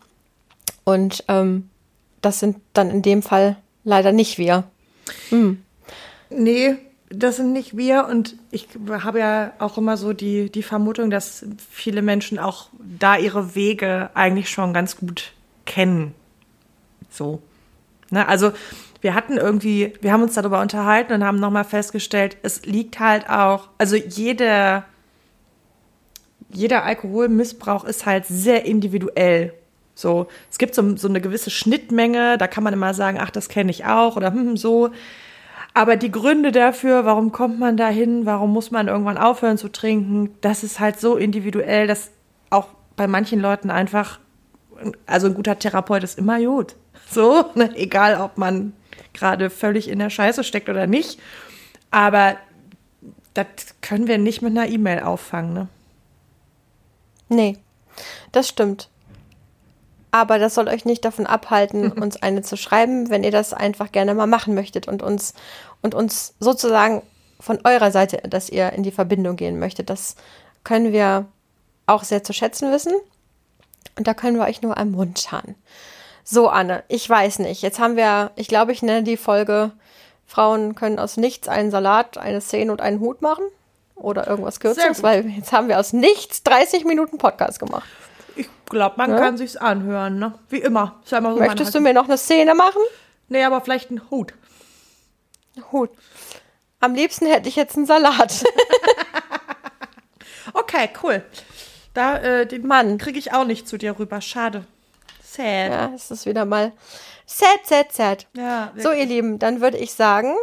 und 0.85 1.25
ähm, 1.27 1.69
das 2.21 2.39
sind 2.39 2.59
dann 2.75 2.91
in 2.93 3.03
dem 3.03 3.23
Fall 3.23 3.57
leider 3.83 4.13
nicht 4.13 4.39
wir. 4.39 4.63
Nee, 6.31 6.77
das 7.11 7.37
sind 7.37 7.53
nicht 7.53 7.77
wir. 7.77 8.07
Und 8.07 8.37
ich 8.51 8.68
habe 8.90 9.18
ja 9.18 9.53
auch 9.59 9.79
immer 9.79 9.97
so 9.97 10.12
die, 10.12 10.51
die 10.51 10.62
Vermutung, 10.62 11.11
dass 11.11 11.44
viele 11.71 12.03
Menschen 12.03 12.38
auch 12.38 12.68
da 12.79 13.16
ihre 13.16 13.55
Wege 13.55 14.11
eigentlich 14.14 14.51
schon 14.51 14.73
ganz 14.73 14.97
gut 14.97 15.33
kennen. 15.64 16.14
So. 17.11 17.40
Ne, 18.11 18.27
also 18.27 18.53
wir 19.01 19.14
hatten 19.14 19.37
irgendwie, 19.37 19.92
wir 20.01 20.12
haben 20.12 20.23
uns 20.23 20.35
darüber 20.35 20.61
unterhalten 20.61 21.12
und 21.12 21.25
haben 21.25 21.38
nochmal 21.38 21.64
festgestellt, 21.64 22.37
es 22.42 22.64
liegt 22.64 22.99
halt 22.99 23.29
auch, 23.31 23.68
also 23.79 23.97
jede, 23.97 24.83
jeder 26.51 26.85
Alkoholmissbrauch 26.85 27.85
ist 27.85 28.07
halt 28.07 28.27
sehr 28.27 28.64
individuell. 28.64 29.55
So, 29.94 30.29
es 30.51 30.59
gibt 30.59 30.75
so, 30.75 30.97
so 30.97 31.09
eine 31.09 31.21
gewisse 31.21 31.51
Schnittmenge, 31.51 32.38
da 32.38 32.47
kann 32.47 32.64
man 32.64 32.73
immer 32.73 32.94
sagen, 32.94 33.18
ach, 33.21 33.31
das 33.31 33.49
kenne 33.49 33.71
ich 33.71 33.85
auch 33.85 34.16
oder 34.16 34.33
hm, 34.33 34.57
so. 34.57 34.90
Aber 35.79 35.95
die 35.95 36.11
Gründe 36.11 36.51
dafür, 36.51 37.05
warum 37.05 37.31
kommt 37.31 37.61
man 37.61 37.77
da 37.77 37.87
hin, 37.87 38.27
warum 38.27 38.53
muss 38.53 38.73
man 38.73 38.88
irgendwann 38.88 39.17
aufhören 39.17 39.59
zu 39.59 39.69
trinken, 39.69 40.35
das 40.41 40.64
ist 40.64 40.81
halt 40.81 40.99
so 40.99 41.14
individuell, 41.14 41.87
dass 41.87 42.11
auch 42.51 42.67
bei 42.97 43.07
manchen 43.07 43.38
Leuten 43.38 43.71
einfach, 43.71 44.19
also 45.07 45.29
ein 45.29 45.35
guter 45.35 45.57
Therapeut 45.57 46.03
ist 46.03 46.19
immer 46.19 46.41
gut. 46.41 46.75
So, 47.09 47.45
ne? 47.55 47.71
egal 47.77 48.21
ob 48.21 48.38
man 48.38 48.73
gerade 49.12 49.51
völlig 49.51 49.87
in 49.87 50.01
der 50.01 50.11
Scheiße 50.11 50.43
steckt 50.43 50.69
oder 50.69 50.88
nicht. 50.88 51.21
Aber 51.93 52.35
das 53.35 53.47
können 53.81 54.09
wir 54.09 54.19
nicht 54.19 54.43
mit 54.43 54.59
einer 54.59 54.69
E-Mail 54.69 55.05
auffangen, 55.05 55.53
ne? 55.53 55.69
Nee, 57.29 57.57
das 58.33 58.49
stimmt. 58.49 58.88
Aber 60.11 60.38
das 60.38 60.55
soll 60.55 60.69
euch 60.69 60.85
nicht 60.85 61.05
davon 61.05 61.27
abhalten, 61.27 61.93
uns 62.01 62.21
eine 62.23 62.43
zu 62.43 62.57
schreiben, 62.57 63.11
wenn 63.11 63.25
ihr 63.25 63.31
das 63.31 63.53
einfach 63.53 63.93
gerne 63.93 64.14
mal 64.14 64.27
machen 64.27 64.55
möchtet 64.55 64.88
und 64.88 65.03
uns, 65.03 65.35
und 65.83 65.95
uns 65.95 66.35
sozusagen 66.41 67.03
von 67.41 67.61
eurer 67.64 67.91
Seite, 67.91 68.19
dass 68.29 68.51
ihr 68.51 68.73
in 68.73 68.83
die 68.83 68.91
Verbindung 68.91 69.37
gehen 69.37 69.59
möchtet. 69.59 69.91
Das 69.91 70.17
können 70.64 70.93
wir 70.93 71.27
auch 71.87 72.05
sehr 72.05 72.25
zu 72.25 72.33
schätzen 72.33 72.73
wissen. 72.73 72.95
Und 73.97 74.07
da 74.07 74.14
können 74.14 74.37
wir 74.37 74.45
euch 74.45 74.62
nur 74.62 74.75
ermuntern. 74.75 75.55
So, 76.25 76.49
Anne, 76.49 76.85
ich 76.88 77.09
weiß 77.09 77.38
nicht. 77.41 77.62
Jetzt 77.62 77.79
haben 77.79 77.97
wir, 77.97 78.33
ich 78.37 78.49
glaube, 78.49 78.73
ich 78.73 78.83
nenne 78.83 79.03
die 79.03 79.17
Folge 79.17 79.73
Frauen 80.27 80.75
können 80.75 80.99
aus 80.99 81.17
nichts 81.17 81.49
einen 81.49 81.71
Salat, 81.71 82.19
eine 82.19 82.43
Szene 82.43 82.71
und 82.71 82.83
einen 82.83 83.01
Hut 83.01 83.23
machen. 83.23 83.45
Oder 83.97 84.29
irgendwas 84.29 84.61
Kürzeres, 84.61 85.03
weil 85.03 85.27
jetzt 85.27 85.53
haben 85.53 85.67
wir 85.67 85.81
aus 85.81 85.93
nichts 85.93 86.45
30 86.45 86.85
Minuten 86.85 87.19
Podcast 87.19 87.59
gemacht. 87.59 87.88
Ich 88.37 88.49
glaube, 88.67 88.95
man 88.97 89.11
ja? 89.11 89.19
kann 89.19 89.37
sich's 89.37 89.57
anhören, 89.57 90.21
ne? 90.21 90.35
Wie 90.51 90.59
immer. 90.59 91.01
So 91.05 91.21
Möchtest 91.21 91.75
du 91.75 91.81
mir 91.81 91.95
noch 91.95 92.05
eine 92.05 92.17
Szene 92.17 92.55
machen? 92.55 92.83
Nee, 93.29 93.43
aber 93.43 93.61
vielleicht 93.61 93.91
einen 93.91 94.09
Hut. 94.11 94.35
Hut. 95.73 95.90
Am 96.81 96.94
liebsten 96.94 97.27
hätte 97.27 97.49
ich 97.49 97.57
jetzt 97.57 97.77
einen 97.77 97.87
Salat. 97.87 98.44
okay, 100.55 100.90
cool. 101.03 101.25
Da, 101.94 102.18
äh, 102.18 102.47
den 102.47 102.66
Mann 102.66 102.99
kriege 102.99 103.18
ich 103.18 103.33
auch 103.33 103.44
nicht 103.44 103.66
zu 103.66 103.79
dir 103.79 103.99
rüber. 103.99 104.21
Schade. 104.21 104.64
Sad. 105.23 105.71
Ja, 105.71 105.92
es 105.94 106.11
ist 106.11 106.27
wieder 106.27 106.44
mal 106.44 106.73
sad, 107.29 107.66
sad, 107.66 107.92
sad. 107.92 108.27
Ja, 108.37 108.73
so, 108.77 108.90
ihr 108.90 109.07
Lieben, 109.07 109.38
dann 109.38 109.61
würde 109.61 109.79
ich 109.79 109.92
sagen, 109.94 110.35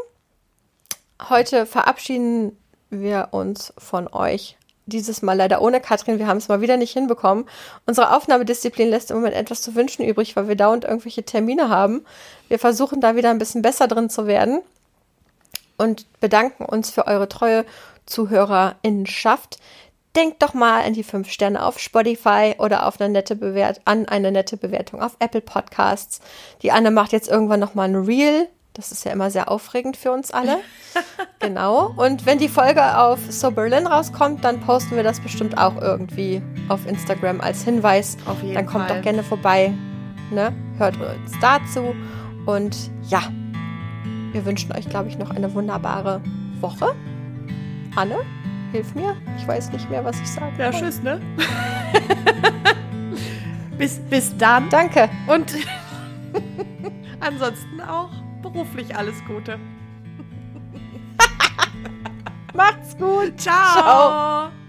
heute 1.29 1.65
verabschieden 1.65 2.57
wir 2.89 3.29
uns 3.31 3.73
von 3.77 4.07
euch. 4.07 4.57
Dieses 4.87 5.23
Mal 5.23 5.33
leider 5.33 5.63
ohne 5.63 5.81
Katrin. 5.81 6.19
Wir 6.19 6.27
haben 6.27 6.37
es 6.37 6.47
mal 6.47 6.61
wieder 6.61 6.77
nicht 6.77 6.93
hinbekommen. 6.93 7.45
Unsere 7.87 8.15
Aufnahmedisziplin 8.15 8.89
lässt 8.89 9.09
im 9.09 9.17
Moment 9.17 9.35
etwas 9.35 9.63
zu 9.63 9.73
wünschen 9.73 10.05
übrig, 10.05 10.35
weil 10.35 10.47
wir 10.47 10.55
dauernd 10.55 10.83
irgendwelche 10.83 11.23
Termine 11.23 11.69
haben. 11.69 12.05
Wir 12.49 12.59
versuchen 12.59 13.01
da 13.01 13.15
wieder 13.15 13.31
ein 13.31 13.39
bisschen 13.39 13.63
besser 13.63 13.87
drin 13.87 14.11
zu 14.11 14.27
werden 14.27 14.61
und 15.77 16.05
bedanken 16.19 16.65
uns 16.65 16.89
für 16.89 17.07
eure 17.07 17.29
treue 17.29 17.65
Zuhörerinnenschaft 18.05 19.59
denkt 20.15 20.41
doch 20.41 20.53
mal 20.53 20.83
an 20.83 20.93
die 20.93 21.03
fünf 21.03 21.29
Sterne 21.29 21.63
auf 21.63 21.79
Spotify 21.79 22.55
oder 22.57 22.87
auf 22.87 22.99
eine 22.99 23.11
nette 23.11 23.35
Bewert 23.35 23.81
an 23.85 24.07
eine 24.07 24.31
nette 24.31 24.57
Bewertung 24.57 25.01
auf 25.01 25.17
Apple 25.19 25.41
Podcasts. 25.41 26.21
Die 26.61 26.71
Anne 26.71 26.91
macht 26.91 27.11
jetzt 27.11 27.27
irgendwann 27.27 27.59
noch 27.59 27.75
mal 27.75 27.87
ein 27.87 27.95
Reel. 27.95 28.47
Das 28.73 28.91
ist 28.91 29.05
ja 29.05 29.11
immer 29.11 29.31
sehr 29.31 29.49
aufregend 29.49 29.95
für 29.95 30.11
uns 30.11 30.31
alle. 30.31 30.57
genau. 31.39 31.93
Und 31.95 32.25
wenn 32.25 32.39
die 32.39 32.49
Folge 32.49 32.97
auf 32.97 33.19
So 33.29 33.51
Berlin 33.51 33.87
rauskommt, 33.87 34.43
dann 34.43 34.59
posten 34.59 34.97
wir 34.97 35.03
das 35.03 35.21
bestimmt 35.21 35.57
auch 35.57 35.81
irgendwie 35.81 36.41
auf 36.67 36.85
Instagram 36.85 37.39
als 37.39 37.63
Hinweis. 37.63 38.17
Auf 38.25 38.41
jeden 38.41 38.55
dann 38.55 38.65
kommt 38.65 38.87
Fall. 38.87 38.97
doch 38.97 39.03
gerne 39.03 39.23
vorbei. 39.23 39.73
Ne? 40.29 40.53
Hört 40.77 40.97
uns 40.97 41.31
dazu. 41.39 41.95
Und 42.45 42.75
ja, 43.07 43.23
wir 44.35 44.45
wünschen 44.45 44.73
euch, 44.73 44.87
glaube 44.89 45.07
ich, 45.07 45.17
noch 45.17 45.31
eine 45.31 45.53
wunderbare 45.53 46.21
Woche. 46.59 46.93
Anne? 47.95 48.17
Hilf 48.73 48.93
mir. 48.93 49.15
Ich 49.37 49.47
weiß 49.47 49.71
nicht 49.71 49.89
mehr, 49.89 50.03
was 50.03 50.19
ich 50.19 50.27
sage. 50.27 50.51
Ja, 50.59 50.71
tschüss, 50.71 51.01
ne? 51.01 51.21
bis, 53.77 53.97
bis 54.09 54.35
dann. 54.37 54.69
Danke. 54.69 55.09
Und 55.27 55.53
ansonsten 57.21 57.79
auch 57.79 58.11
beruflich 58.41 58.93
alles 58.93 59.15
Gute. 59.25 59.57
Macht's 62.53 62.97
gut. 62.97 63.39
Ciao. 63.39 63.71
Ciao. 63.73 64.64